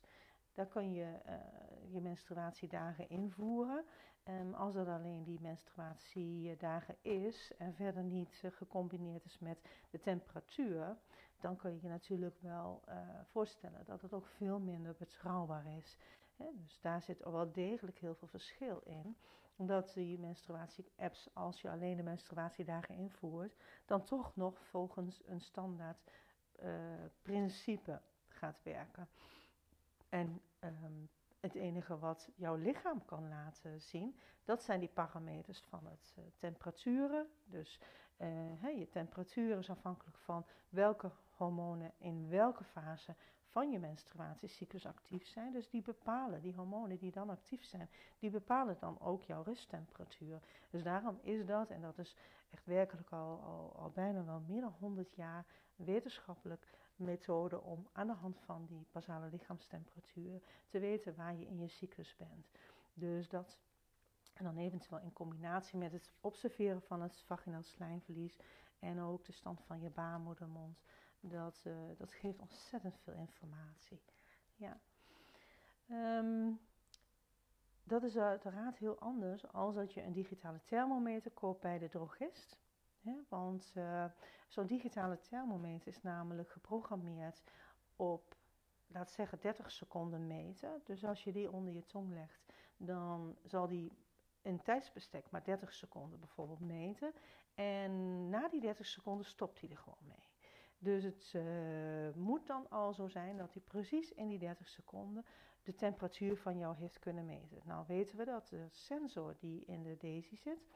Daar 0.54 0.68
kun 0.68 0.94
je 0.94 1.20
uh, 1.26 1.94
je 1.94 2.02
menstruatiedagen 2.02 3.10
invoeren. 3.10 3.86
Um, 4.24 4.54
als 4.54 4.76
er 4.76 4.90
alleen 4.90 5.24
die 5.24 5.42
menstruatiedagen 5.42 6.96
is 7.02 7.52
en 7.58 7.74
verder 7.74 8.04
niet 8.04 8.44
gecombineerd 8.52 9.26
is 9.26 9.40
met 9.40 9.62
de 9.90 10.00
temperatuur, 10.00 10.98
dan 11.40 11.56
kun 11.56 11.72
je 11.72 11.82
je 11.82 11.88
natuurlijk 11.88 12.38
wel 12.40 12.82
uh, 12.90 12.96
voorstellen 13.24 13.86
dat 13.86 14.02
het 14.02 14.14
ook 14.14 14.28
veel 14.28 14.60
minder 14.60 14.96
betrouwbaar 14.98 15.66
is. 15.78 15.98
Dus 16.38 16.80
daar 16.80 17.02
zit 17.02 17.24
wel 17.24 17.52
degelijk 17.52 18.00
heel 18.00 18.16
veel 18.16 18.28
verschil 18.28 18.80
in. 18.84 19.18
Omdat 19.56 19.94
die 19.94 20.20
menstruatie-apps, 20.20 21.30
als 21.34 21.62
je 21.62 21.70
alleen 21.70 21.98
de 21.98 22.04
menstruatiedagen 22.04 22.96
invoert, 22.96 23.56
dan 23.86 24.04
toch 24.04 24.36
nog 24.36 24.66
volgens 24.66 25.22
een 25.26 25.42
standaard 25.42 26.12
principe 27.22 28.02
gaat 28.28 28.64
werken. 28.64 29.08
En 30.12 30.41
um, 30.63 31.10
het 31.39 31.56
enige 31.56 32.00
wat 32.00 32.30
jouw 32.36 32.56
lichaam 32.56 33.06
kan 33.06 33.30
laten 33.30 33.82
zien, 33.82 34.19
dat 34.43 34.63
zijn 34.63 34.80
die 34.80 34.89
parameters 34.89 35.63
van 35.69 35.86
het 35.86 36.15
uh, 36.17 36.24
temperaturen. 36.38 37.28
Dus 37.45 37.80
hey, 38.60 38.78
je 38.78 38.89
temperatuur 38.89 39.58
is 39.58 39.69
afhankelijk 39.69 40.17
van 40.17 40.45
welke 40.69 41.12
hormonen 41.30 41.91
in 41.97 42.30
welke 42.30 42.63
fase 42.63 43.15
van 43.52 43.71
je 43.71 43.80
menstruatiecyclus 43.80 44.86
actief 44.86 45.26
zijn. 45.28 45.52
Dus 45.52 45.69
die 45.69 45.82
bepalen, 45.82 46.41
die 46.41 46.54
hormonen 46.54 46.97
die 46.97 47.12
dan 47.12 47.30
actief 47.30 47.63
zijn, 47.63 47.89
die 48.19 48.30
bepalen 48.30 48.78
dan 48.80 49.00
ook 49.00 49.24
jouw 49.24 49.43
rusttemperatuur. 49.43 50.41
Dus 50.69 50.84
daarom 50.84 51.19
is 51.21 51.45
dat, 51.45 51.69
en 51.69 51.82
dat 51.82 51.97
is 51.97 52.15
echt 52.52 52.66
werkelijk 52.66 53.12
al, 53.12 53.42
al, 53.76 53.92
bijna 53.94 54.26
wel 54.26 54.40
meer 54.40 54.62
dan 54.62 54.76
100 54.80 55.16
jaar 55.16 55.46
wetenschappelijk 55.76 56.68
methode 56.96 57.62
om 57.62 57.88
aan 57.92 58.08
de 58.08 58.14
hand 58.14 58.40
van 58.40 58.66
die 58.66 58.88
basale 58.92 59.30
lichaamstemperatuur 59.30 60.42
te 60.68 60.80
weten 60.80 61.16
waar 61.16 61.36
je 61.36 61.46
in 61.46 61.60
je 61.60 61.68
cyclus 61.68 62.16
bent. 62.16 62.48
Dus 62.94 63.30
dat, 63.30 63.60
en 64.34 64.44
dan 64.44 64.58
eventueel 64.58 65.02
in 65.02 65.14
combinatie 65.14 65.78
met 65.78 65.92
het 65.92 66.12
observeren 66.20 66.82
van 66.82 67.02
het 67.02 67.22
vaginaal 67.26 67.64
slijmverlies 67.64 68.40
en 68.80 69.00
ook 69.00 69.26
de 69.26 69.32
stand 69.32 69.62
van 69.62 69.82
je 69.82 69.90
baarmoedermond. 69.90 70.82
Dat, 71.20 71.64
uh, 71.68 71.74
dat 71.98 72.14
geeft 72.14 72.40
ontzettend 72.40 73.00
veel 73.00 73.14
informatie. 73.14 74.02
Ja. 74.56 74.80
Um, 75.90 76.60
dat 77.84 78.04
is 78.04 78.17
uiteraard 78.17 78.78
heel 78.78 79.00
anders 79.00 79.48
als 79.48 79.76
dat 79.76 79.94
je 79.94 80.02
een 80.02 80.13
digitale 80.13 80.60
thermometer 80.65 81.32
koopt 81.32 81.62
bij 81.62 81.80
de 81.80 81.89
drogist. 81.89 82.60
Want 83.30 83.74
uh, 83.78 84.06
zo'n 84.48 84.65
digitale 84.65 85.20
thermometer 85.20 85.88
is 85.88 86.02
namelijk 86.02 86.52
geprogrammeerd 86.52 87.41
op, 87.96 88.36
laat 88.88 89.12
zeggen, 89.12 89.39
30 89.41 89.72
seconden 89.72 90.28
meten. 90.28 90.82
Dus 90.84 91.06
als 91.06 91.24
je 91.24 91.32
die 91.32 91.52
onder 91.52 91.74
je 91.74 91.86
tong 91.86 92.13
legt, 92.13 92.46
dan 92.78 93.38
zal 93.44 93.67
die 93.67 93.91
een 94.41 94.62
tijdsbestek 94.62 95.32
maar 95.32 95.44
30 95.44 95.74
seconden 95.74 96.20
bijvoorbeeld 96.20 96.60
meten. 96.60 97.13
En 97.56 98.30
na 98.30 98.50
die 98.50 98.62
30 98.62 98.86
seconden 98.86 99.26
stopt 99.26 99.60
hij 99.60 99.70
er 99.70 99.78
gewoon 99.78 100.08
mee. 100.08 100.30
Dus 100.78 101.04
het 101.04 101.34
uh, 101.36 102.13
moet 102.15 102.48
dan 102.48 102.70
al 102.70 102.94
zo 102.94 103.08
zijn 103.08 103.38
dat 103.38 103.54
hij 103.54 103.62
precies 103.62 104.12
in 104.12 104.28
die 104.28 104.39
30 104.39 104.67
seconden 104.67 105.26
de 105.63 105.76
temperatuur 105.76 106.38
van 106.38 106.58
jou 106.58 106.76
heeft 106.76 107.00
kunnen 107.00 107.26
meten. 107.26 107.62
Nou 107.63 107.86
weten 107.88 108.17
we 108.17 108.26
dat 108.26 108.47
de 108.47 108.67
sensor 108.71 109.36
die 109.39 109.65
in 109.65 109.84
de 109.84 109.97
Daisy 109.97 110.36
zit, 110.36 110.67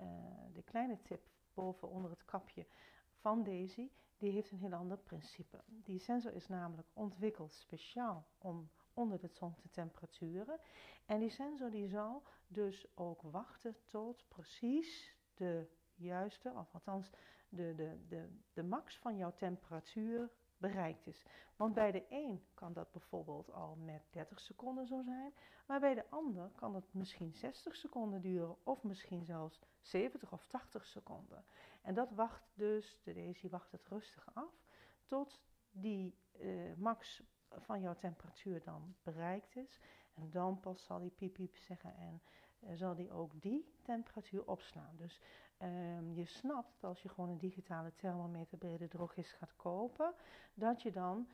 uh, 0.00 0.06
de 0.52 0.62
kleine 0.62 1.02
tip 1.02 1.28
boven 1.54 1.88
onder 1.88 2.10
het 2.10 2.24
kapje 2.24 2.66
van 3.12 3.42
Daisy, 3.42 3.90
die 4.18 4.32
heeft 4.32 4.50
een 4.50 4.58
heel 4.58 4.74
ander 4.74 4.98
principe. 4.98 5.60
Die 5.66 5.98
sensor 5.98 6.34
is 6.34 6.48
namelijk 6.48 6.88
ontwikkeld 6.92 7.52
speciaal 7.52 8.26
om 8.38 8.70
onder 8.94 9.18
de 9.18 9.32
tong 9.32 9.58
te 9.58 9.70
temperaturen. 9.70 10.60
En 11.06 11.20
die 11.20 11.30
sensor 11.30 11.70
die 11.70 11.88
zal 11.88 12.22
dus 12.46 12.86
ook 12.94 13.22
wachten 13.22 13.76
tot 13.86 14.24
precies 14.28 15.16
de 15.34 15.66
juiste, 15.94 16.52
of 16.56 16.74
althans 16.74 17.10
de, 17.48 17.74
de, 17.74 17.98
de, 18.08 18.28
de 18.52 18.62
max 18.62 18.98
van 18.98 19.16
jouw 19.16 19.34
temperatuur 19.34 20.30
bereikt 20.60 21.06
is. 21.06 21.24
Want 21.56 21.74
bij 21.74 21.92
de 21.92 22.04
een 22.08 22.44
kan 22.54 22.72
dat 22.72 22.92
bijvoorbeeld 22.92 23.52
al 23.52 23.76
met 23.76 24.02
30 24.10 24.40
seconden 24.40 24.86
zo 24.86 25.02
zijn, 25.02 25.32
maar 25.66 25.80
bij 25.80 25.94
de 25.94 26.10
ander 26.10 26.50
kan 26.54 26.74
het 26.74 26.94
misschien 26.94 27.32
60 27.32 27.76
seconden 27.76 28.20
duren 28.20 28.56
of 28.62 28.82
misschien 28.82 29.24
zelfs 29.24 29.60
70 29.80 30.32
of 30.32 30.46
80 30.46 30.86
seconden. 30.86 31.44
En 31.82 31.94
dat 31.94 32.10
wacht 32.10 32.42
dus, 32.54 33.00
de 33.04 33.14
Daisy 33.14 33.48
wacht 33.48 33.72
het 33.72 33.86
rustig 33.86 34.28
af 34.34 34.66
tot 35.06 35.40
die 35.70 36.18
uh, 36.40 36.74
max 36.76 37.22
van 37.48 37.80
jouw 37.80 37.96
temperatuur 37.96 38.62
dan 38.62 38.94
bereikt 39.02 39.56
is. 39.56 39.80
En 40.14 40.30
dan 40.30 40.60
pas 40.60 40.84
zal 40.84 40.98
die 40.98 41.10
piep 41.10 41.32
piep 41.32 41.56
zeggen 41.56 41.96
en 41.96 42.22
uh, 42.60 42.70
zal 42.74 42.94
die 42.94 43.10
ook 43.10 43.40
die 43.40 43.74
temperatuur 43.82 44.46
opslaan. 44.46 44.96
Dus 44.96 45.20
um, 45.62 46.12
je 46.12 46.24
snapt 46.24 46.80
dat 46.80 46.90
als 46.90 47.02
je 47.02 47.08
gewoon 47.08 47.30
een 47.30 47.38
digitale 47.38 47.92
thermometer 47.94 48.58
bij 48.58 48.76
de 48.76 48.88
drogist 48.88 49.32
gaat 49.32 49.56
kopen, 49.56 50.14
dat 50.54 50.82
je 50.82 50.90
dan 50.90 51.28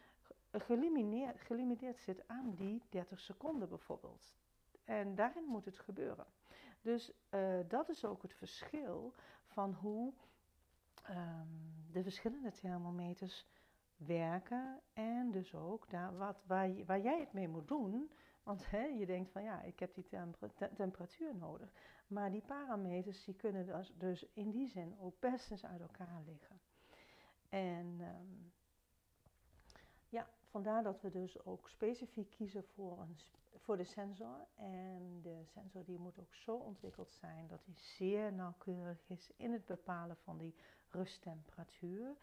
gelimiteerd, 0.50 1.40
gelimiteerd 1.40 1.98
zit 1.98 2.28
aan 2.28 2.54
die 2.54 2.82
30 2.88 3.20
seconden 3.20 3.68
bijvoorbeeld. 3.68 4.34
En 4.84 5.14
daarin 5.14 5.44
moet 5.44 5.64
het 5.64 5.78
gebeuren. 5.78 6.26
Dus 6.80 7.12
uh, 7.30 7.58
dat 7.68 7.88
is 7.88 8.04
ook 8.04 8.22
het 8.22 8.34
verschil 8.34 9.14
van 9.44 9.72
hoe 9.72 10.12
um, 11.10 11.84
de 11.92 12.02
verschillende 12.02 12.52
thermometers 12.52 13.46
werken 13.96 14.80
en 14.92 15.30
dus 15.30 15.54
ook 15.54 15.90
daar 15.90 16.16
wat, 16.16 16.42
waar, 16.46 16.84
waar 16.84 17.00
jij 17.00 17.20
het 17.20 17.32
mee 17.32 17.48
moet 17.48 17.68
doen. 17.68 18.10
Want 18.42 18.70
hè, 18.70 18.84
je 18.84 19.06
denkt 19.06 19.30
van 19.30 19.42
ja, 19.42 19.62
ik 19.62 19.78
heb 19.78 19.94
die 19.94 20.08
temperatuur 20.74 21.34
nodig. 21.34 21.72
Maar 22.06 22.30
die 22.30 22.42
parameters 22.46 23.24
die 23.24 23.34
kunnen 23.34 23.66
dus, 23.66 23.92
dus 23.98 24.26
in 24.32 24.50
die 24.50 24.68
zin 24.68 24.98
ook 24.98 25.20
best 25.20 25.50
eens 25.50 25.64
uit 25.64 25.80
elkaar 25.80 26.22
liggen. 26.24 26.60
En 27.48 27.96
ehm, 28.00 28.50
ja, 30.08 30.28
vandaar 30.50 30.82
dat 30.82 31.00
we 31.00 31.10
dus 31.10 31.44
ook 31.44 31.68
specifiek 31.68 32.30
kiezen 32.30 32.64
voor, 32.64 33.00
een, 33.00 33.16
voor 33.56 33.76
de 33.76 33.84
sensor. 33.84 34.46
En 34.54 35.20
de 35.22 35.42
sensor 35.44 35.84
die 35.84 35.98
moet 35.98 36.18
ook 36.18 36.34
zo 36.34 36.56
ontwikkeld 36.56 37.12
zijn 37.12 37.46
dat 37.46 37.64
hij 37.64 37.74
zeer 37.74 38.32
nauwkeurig 38.32 39.08
is 39.08 39.30
in 39.36 39.52
het 39.52 39.66
bepalen 39.66 40.16
van 40.16 40.38
die 40.38 40.54
rusttemperatuur. 40.88 42.16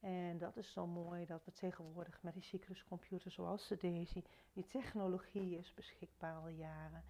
En 0.00 0.38
dat 0.38 0.56
is 0.56 0.72
zo 0.72 0.86
mooi 0.86 1.26
dat 1.26 1.44
we 1.44 1.52
tegenwoordig 1.52 2.22
met 2.22 2.34
die 2.34 2.42
cycluscomputer 2.42 3.30
zoals 3.30 3.68
de 3.68 3.76
Daisy, 3.76 4.22
die 4.52 4.66
technologie 4.66 5.58
is 5.58 5.74
beschikbaar 5.74 6.34
al 6.36 6.48
jaren. 6.48 7.04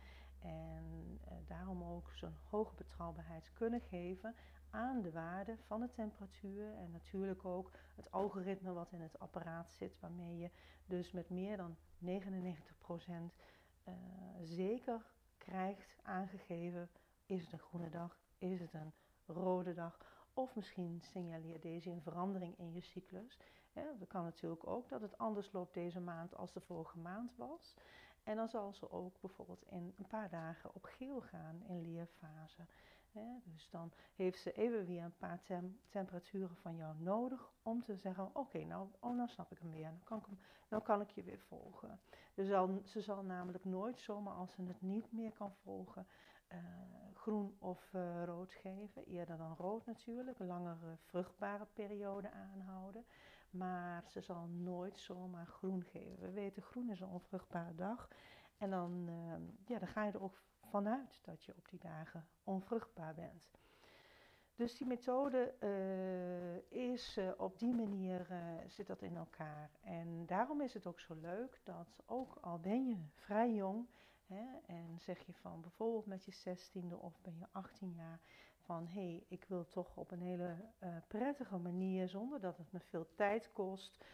En 0.46 1.18
eh, 1.24 1.36
daarom 1.46 1.82
ook 1.82 2.10
zo'n 2.14 2.36
hoge 2.42 2.74
betrouwbaarheid 2.74 3.50
kunnen 3.52 3.80
geven 3.80 4.34
aan 4.70 5.02
de 5.02 5.12
waarde 5.12 5.56
van 5.66 5.80
de 5.80 5.90
temperatuur. 5.90 6.74
En 6.74 6.90
natuurlijk 6.90 7.44
ook 7.44 7.70
het 7.94 8.10
algoritme 8.10 8.72
wat 8.72 8.92
in 8.92 9.00
het 9.00 9.18
apparaat 9.18 9.70
zit, 9.70 10.00
waarmee 10.00 10.38
je 10.38 10.50
dus 10.86 11.12
met 11.12 11.30
meer 11.30 11.56
dan 11.56 11.76
99% 12.04 12.08
uh, 13.88 13.94
zeker 14.42 15.06
krijgt 15.38 15.96
aangegeven: 16.02 16.90
is 17.26 17.42
het 17.42 17.52
een 17.52 17.58
groene 17.58 17.88
dag, 17.88 18.18
is 18.38 18.60
het 18.60 18.72
een 18.72 18.92
rode 19.26 19.74
dag 19.74 19.98
of 20.36 20.54
misschien 20.54 21.00
signaleert 21.00 21.62
deze 21.62 21.90
een 21.90 22.02
verandering 22.02 22.58
in 22.58 22.72
je 22.72 22.80
cyclus. 22.80 23.38
dat 23.72 24.08
kan 24.08 24.24
natuurlijk 24.24 24.66
ook 24.66 24.88
dat 24.88 25.00
het 25.00 25.18
anders 25.18 25.52
loopt 25.52 25.74
deze 25.74 26.00
maand 26.00 26.34
als 26.34 26.52
de 26.52 26.60
vorige 26.60 26.98
maand 26.98 27.36
was. 27.36 27.74
En 28.26 28.36
dan 28.36 28.48
zal 28.48 28.72
ze 28.72 28.90
ook 28.90 29.20
bijvoorbeeld 29.20 29.64
in 29.68 29.94
een 29.98 30.06
paar 30.06 30.30
dagen 30.30 30.74
op 30.74 30.84
geel 30.84 31.20
gaan 31.20 31.62
in 31.66 31.80
leerfase. 31.80 32.66
dus 33.44 33.68
dan 33.70 33.92
heeft 34.14 34.38
ze 34.38 34.52
even 34.52 34.86
weer 34.86 35.02
een 35.02 35.16
paar 35.16 35.40
temperaturen 35.88 36.56
van 36.56 36.76
jou 36.76 36.94
nodig 36.98 37.50
om 37.62 37.82
te 37.82 37.96
zeggen: 37.96 38.30
Oké, 38.32 38.64
nou, 38.64 38.88
oh, 39.00 39.16
nou 39.16 39.28
snap 39.28 39.52
ik 39.52 39.58
hem 39.58 39.70
weer. 39.70 39.90
Dan 39.90 40.04
kan 40.04 40.18
ik, 40.18 40.38
nou 40.68 40.82
kan 40.82 41.00
ik 41.00 41.10
je 41.10 41.22
weer 41.22 41.38
volgen. 41.38 42.00
Dus 42.34 42.48
dan, 42.48 42.82
ze 42.84 43.00
zal 43.00 43.22
namelijk 43.22 43.64
nooit 43.64 44.00
zomaar 44.00 44.34
als 44.34 44.52
ze 44.52 44.62
het 44.62 44.82
niet 44.82 45.12
meer 45.12 45.32
kan 45.32 45.52
volgen, 45.62 46.06
uh, 46.52 46.58
groen 47.14 47.56
of 47.58 47.92
uh, 47.92 48.24
rood 48.24 48.52
geven. 48.52 49.04
Eerder 49.04 49.36
dan 49.36 49.56
rood 49.56 49.86
natuurlijk, 49.86 50.38
een 50.38 50.46
langere 50.46 50.96
vruchtbare 50.96 51.66
periode 51.72 52.30
aanhouden. 52.30 53.04
Maar 53.50 54.04
ze 54.08 54.20
zal 54.20 54.46
nooit 54.46 54.98
zomaar 54.98 55.46
groen 55.46 55.82
geven. 55.82 56.20
We 56.20 56.30
weten, 56.30 56.62
groen 56.62 56.90
is 56.90 57.00
een 57.00 57.08
onvruchtbare 57.08 57.74
dag. 57.74 58.08
En 58.58 58.70
dan, 58.70 59.06
uh, 59.08 59.34
ja, 59.66 59.78
dan 59.78 59.88
ga 59.88 60.04
je 60.04 60.12
er 60.12 60.22
ook 60.22 60.42
vanuit 60.60 61.18
dat 61.22 61.44
je 61.44 61.54
op 61.56 61.68
die 61.68 61.78
dagen 61.78 62.28
onvruchtbaar 62.44 63.14
bent. 63.14 63.50
Dus 64.54 64.76
die 64.76 64.86
methode 64.86 65.54
uh, 65.60 66.90
is 66.90 67.16
uh, 67.18 67.30
op 67.36 67.58
die 67.58 67.74
manier 67.74 68.26
uh, 68.30 68.38
zit 68.66 68.86
dat 68.86 69.02
in 69.02 69.16
elkaar. 69.16 69.70
En 69.80 70.26
daarom 70.26 70.60
is 70.60 70.74
het 70.74 70.86
ook 70.86 71.00
zo 71.00 71.14
leuk 71.14 71.60
dat 71.62 72.02
ook 72.06 72.38
al 72.40 72.58
ben 72.58 72.88
je 72.88 72.96
vrij 73.14 73.54
jong 73.54 73.86
Hè? 74.26 74.44
En 74.66 74.98
zeg 74.98 75.26
je 75.26 75.34
van 75.34 75.60
bijvoorbeeld 75.60 76.06
met 76.06 76.24
je 76.24 76.32
zestiende 76.32 76.96
of 76.96 77.20
ben 77.20 77.38
je 77.38 77.46
18 77.52 77.94
jaar 77.94 78.20
van 78.66 78.86
hé, 78.86 78.92
hey, 78.92 79.24
ik 79.28 79.44
wil 79.44 79.68
toch 79.68 79.96
op 79.96 80.10
een 80.10 80.22
hele 80.22 80.56
uh, 80.80 80.96
prettige 81.06 81.56
manier, 81.56 82.08
zonder 82.08 82.40
dat 82.40 82.56
het 82.56 82.72
me 82.72 82.80
veel 82.80 83.06
tijd 83.14 83.52
kost. 83.52 84.04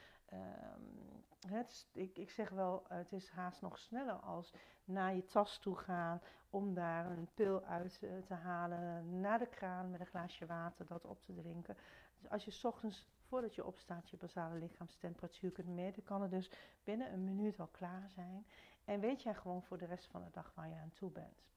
Het, 1.48 1.88
ik, 1.92 2.18
ik 2.18 2.30
zeg 2.30 2.50
wel, 2.50 2.84
het 2.88 3.12
is 3.12 3.28
haast 3.28 3.60
nog 3.60 3.78
sneller 3.78 4.14
als 4.14 4.54
naar 4.84 5.14
je 5.14 5.26
tas 5.26 5.58
toe 5.58 5.76
gaan 5.76 6.20
om 6.50 6.74
daar 6.74 7.10
een 7.10 7.28
pil 7.34 7.64
uit 7.64 8.00
uh, 8.02 8.22
te 8.22 8.34
halen, 8.34 9.20
naar 9.20 9.38
de 9.38 9.46
kraan 9.46 9.90
met 9.90 10.00
een 10.00 10.06
glaasje 10.06 10.46
water, 10.46 10.86
dat 10.86 11.04
op 11.04 11.22
te 11.22 11.34
drinken. 11.34 11.76
Dus 12.18 12.30
als 12.30 12.44
je 12.44 12.68
ochtends 12.68 13.08
voordat 13.20 13.54
je 13.54 13.64
opstaat 13.64 14.10
je 14.10 14.16
basale 14.16 14.58
lichaamstemperatuur 14.58 15.50
kunt 15.50 15.68
meten, 15.68 16.02
kan 16.02 16.22
het 16.22 16.30
dus 16.30 16.50
binnen 16.84 17.12
een 17.12 17.24
minuut 17.24 17.60
al 17.60 17.66
klaar 17.66 18.10
zijn. 18.14 18.46
En 18.84 19.00
weet 19.00 19.22
jij 19.22 19.34
gewoon 19.34 19.62
voor 19.62 19.78
de 19.78 19.86
rest 19.86 20.06
van 20.06 20.24
de 20.24 20.30
dag 20.30 20.52
waar 20.54 20.68
je 20.68 20.76
aan 20.76 20.92
toe 20.92 21.10
bent. 21.10 21.50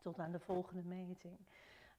Tot 0.00 0.18
aan 0.18 0.32
de 0.32 0.40
volgende 0.40 0.82
meting. 0.82 1.38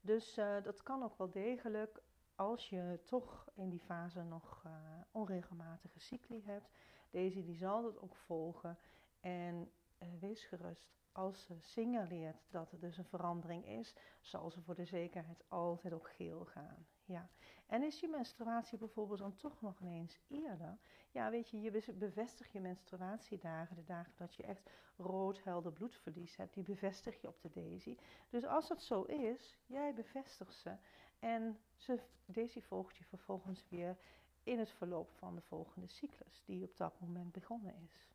Dus 0.01 0.37
uh, 0.37 0.63
dat 0.63 0.83
kan 0.83 1.03
ook 1.03 1.17
wel 1.17 1.31
degelijk 1.31 2.01
als 2.35 2.69
je 2.69 2.99
toch 3.05 3.49
in 3.53 3.69
die 3.69 3.79
fase 3.79 4.23
nog 4.23 4.63
uh, 4.65 4.71
onregelmatige 5.11 5.99
cycli 5.99 6.43
hebt. 6.45 6.69
Deze 7.09 7.43
die 7.43 7.55
zal 7.55 7.81
dat 7.81 7.99
ook 7.99 8.15
volgen. 8.15 8.77
En 9.19 9.71
uh, 9.99 10.07
wees 10.19 10.45
gerust, 10.45 11.00
als 11.11 11.45
ze 11.45 11.55
signaleert 11.59 12.47
dat 12.49 12.71
er 12.71 12.79
dus 12.79 12.97
een 12.97 13.05
verandering 13.05 13.65
is, 13.65 13.95
zal 14.21 14.51
ze 14.51 14.61
voor 14.61 14.75
de 14.75 14.85
zekerheid 14.85 15.43
altijd 15.47 15.93
op 15.93 16.03
geel 16.03 16.45
gaan. 16.45 16.85
Ja. 17.05 17.29
En 17.65 17.83
is 17.83 17.99
je 17.99 18.07
menstruatie 18.07 18.77
bijvoorbeeld 18.77 19.19
dan 19.19 19.35
toch 19.35 19.61
nog 19.61 19.79
ineens 19.79 20.19
eerder? 20.27 20.77
Ja, 21.11 21.29
weet 21.29 21.49
je, 21.49 21.61
je 21.61 21.93
bevestigt 21.93 22.51
je 22.51 22.59
menstruatiedagen, 22.59 23.75
de 23.75 23.83
dagen 23.83 24.13
dat 24.15 24.35
je 24.35 24.43
echt 24.43 24.69
rood 24.97 25.43
helder 25.43 25.71
bloedverlies 25.71 26.35
hebt, 26.35 26.53
die 26.53 26.63
bevestig 26.63 27.21
je 27.21 27.27
op 27.27 27.41
de 27.41 27.49
Daisy. 27.49 27.97
Dus 28.29 28.45
als 28.45 28.67
dat 28.67 28.81
zo 28.81 29.03
is, 29.03 29.57
jij 29.65 29.93
bevestigt 29.93 30.55
ze 30.55 30.77
en 31.19 31.59
ze, 31.75 31.99
Daisy 32.25 32.61
volgt 32.61 32.97
je 32.97 33.03
vervolgens 33.03 33.65
weer 33.69 33.97
in 34.43 34.59
het 34.59 34.69
verloop 34.69 35.11
van 35.11 35.35
de 35.35 35.41
volgende 35.41 35.87
cyclus, 35.87 36.43
die 36.45 36.63
op 36.63 36.77
dat 36.77 36.99
moment 36.99 37.31
begonnen 37.31 37.75
is. 37.75 38.07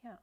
Ja, 0.00 0.22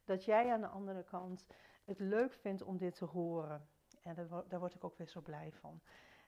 dat 0.05 0.25
jij 0.25 0.53
aan 0.53 0.61
de 0.61 0.67
andere 0.67 1.03
kant 1.03 1.47
het 1.85 1.99
leuk 1.99 2.33
vindt 2.33 2.63
om 2.63 2.77
dit 2.77 2.95
te 2.95 3.05
horen. 3.05 3.67
En 4.03 4.15
daar, 4.15 4.49
daar 4.49 4.61
word 4.61 4.75
ik 4.75 4.85
ook 4.85 4.97
weer 4.97 5.09
zo 5.09 5.21
blij 5.21 5.53
van. 5.53 5.81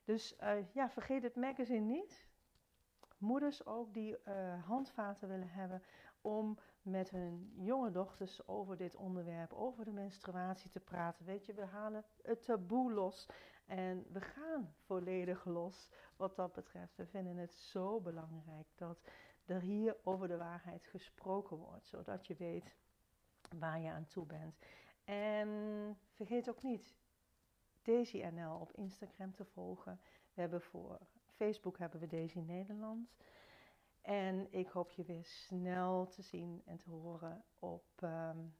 Dus 0.04 0.36
ja, 0.72 0.90
vergeet 0.90 1.22
het 1.22 1.36
magazine 1.36 1.86
niet 1.86 2.26
moeders 3.18 3.66
ook 3.66 3.94
die 3.94 4.16
uh, 4.28 4.64
handvaten 4.66 5.28
willen 5.28 5.48
hebben 5.48 5.82
om 6.20 6.58
met 6.82 7.10
hun 7.10 7.52
jonge 7.56 7.90
dochters 7.90 8.46
over 8.46 8.76
dit 8.76 8.96
onderwerp, 8.96 9.52
over 9.52 9.84
de 9.84 9.92
menstruatie 9.92 10.70
te 10.70 10.80
praten. 10.80 11.24
Weet 11.24 11.46
je, 11.46 11.54
we 11.54 11.64
halen 11.64 12.04
het 12.22 12.44
taboe 12.44 12.92
los 12.92 13.28
en 13.66 14.06
we 14.12 14.20
gaan 14.20 14.74
volledig 14.78 15.44
los 15.44 15.90
wat 16.16 16.36
dat 16.36 16.52
betreft. 16.52 16.96
We 16.96 17.06
vinden 17.06 17.36
het 17.36 17.54
zo 17.54 18.00
belangrijk 18.00 18.66
dat 18.74 18.98
er 19.44 19.60
hier 19.60 19.96
over 20.04 20.28
de 20.28 20.36
waarheid 20.36 20.86
gesproken 20.86 21.56
wordt, 21.56 21.86
zodat 21.86 22.26
je 22.26 22.34
weet 22.34 22.74
waar 23.58 23.80
je 23.80 23.90
aan 23.90 24.06
toe 24.06 24.26
bent. 24.26 24.58
En 25.04 25.98
vergeet 26.10 26.48
ook 26.48 26.62
niet 26.62 26.96
Daisy 27.84 28.22
NL 28.22 28.58
op 28.60 28.72
Instagram 28.72 29.34
te 29.34 29.44
volgen. 29.44 30.00
We 30.34 30.40
hebben 30.40 30.60
voor 30.60 30.98
Facebook 31.24 31.78
hebben 31.78 32.00
we 32.00 32.32
in 32.34 32.46
Nederland. 32.46 33.16
En 34.00 34.52
ik 34.52 34.68
hoop 34.68 34.90
je 34.90 35.04
weer 35.04 35.24
snel 35.24 36.06
te 36.06 36.22
zien 36.22 36.62
en 36.64 36.76
te 36.76 36.90
horen 36.90 37.44
op, 37.58 37.84
um, 38.02 38.54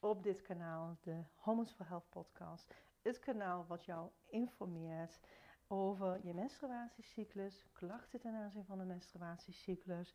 op 0.00 0.22
dit 0.22 0.42
kanaal, 0.42 0.98
de 1.00 1.22
Homos 1.34 1.72
for 1.72 1.86
Health 1.86 2.08
podcast. 2.08 2.74
Het 3.02 3.18
kanaal 3.18 3.66
wat 3.66 3.84
jou 3.84 4.10
informeert 4.26 5.20
over 5.66 6.26
je 6.26 6.34
menstruatiecyclus, 6.34 7.66
klachten 7.72 8.20
ten 8.20 8.34
aanzien 8.34 8.64
van 8.64 8.78
de 8.78 8.84
menstruatiecyclus, 8.84 10.14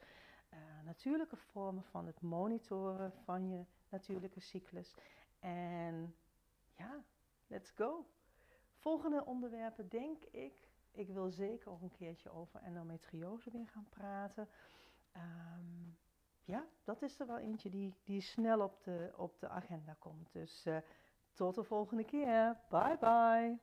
uh, 0.53 0.59
natuurlijke 0.85 1.37
vormen 1.37 1.83
van 1.83 2.05
het 2.05 2.21
monitoren 2.21 3.11
van 3.11 3.49
je 3.49 3.65
natuurlijke 3.89 4.39
cyclus. 4.39 4.95
En 5.39 6.15
ja, 6.75 7.03
let's 7.47 7.71
go. 7.71 8.05
Volgende 8.87 9.25
onderwerpen 9.25 9.89
denk 9.89 10.23
ik 10.23 10.53
ik 10.91 11.09
wil 11.09 11.29
zeker 11.29 11.71
ook 11.71 11.81
een 11.81 11.91
keertje 11.91 12.31
over 12.31 12.61
endometriose 12.61 13.51
weer 13.51 13.67
gaan 13.67 13.87
praten. 13.89 14.47
Um, 15.15 15.97
ja, 16.43 16.65
dat 16.83 17.01
is 17.01 17.19
er 17.19 17.27
wel 17.27 17.37
eentje 17.37 17.69
die, 17.69 17.93
die 18.03 18.21
snel 18.21 18.59
op 18.59 18.83
de, 18.83 19.13
op 19.15 19.39
de 19.39 19.49
agenda 19.49 19.95
komt. 19.99 20.31
Dus 20.31 20.65
uh, 20.65 20.77
tot 21.33 21.55
de 21.55 21.63
volgende 21.63 22.03
keer. 22.03 22.59
Bye 22.69 22.97
bye. 22.99 23.59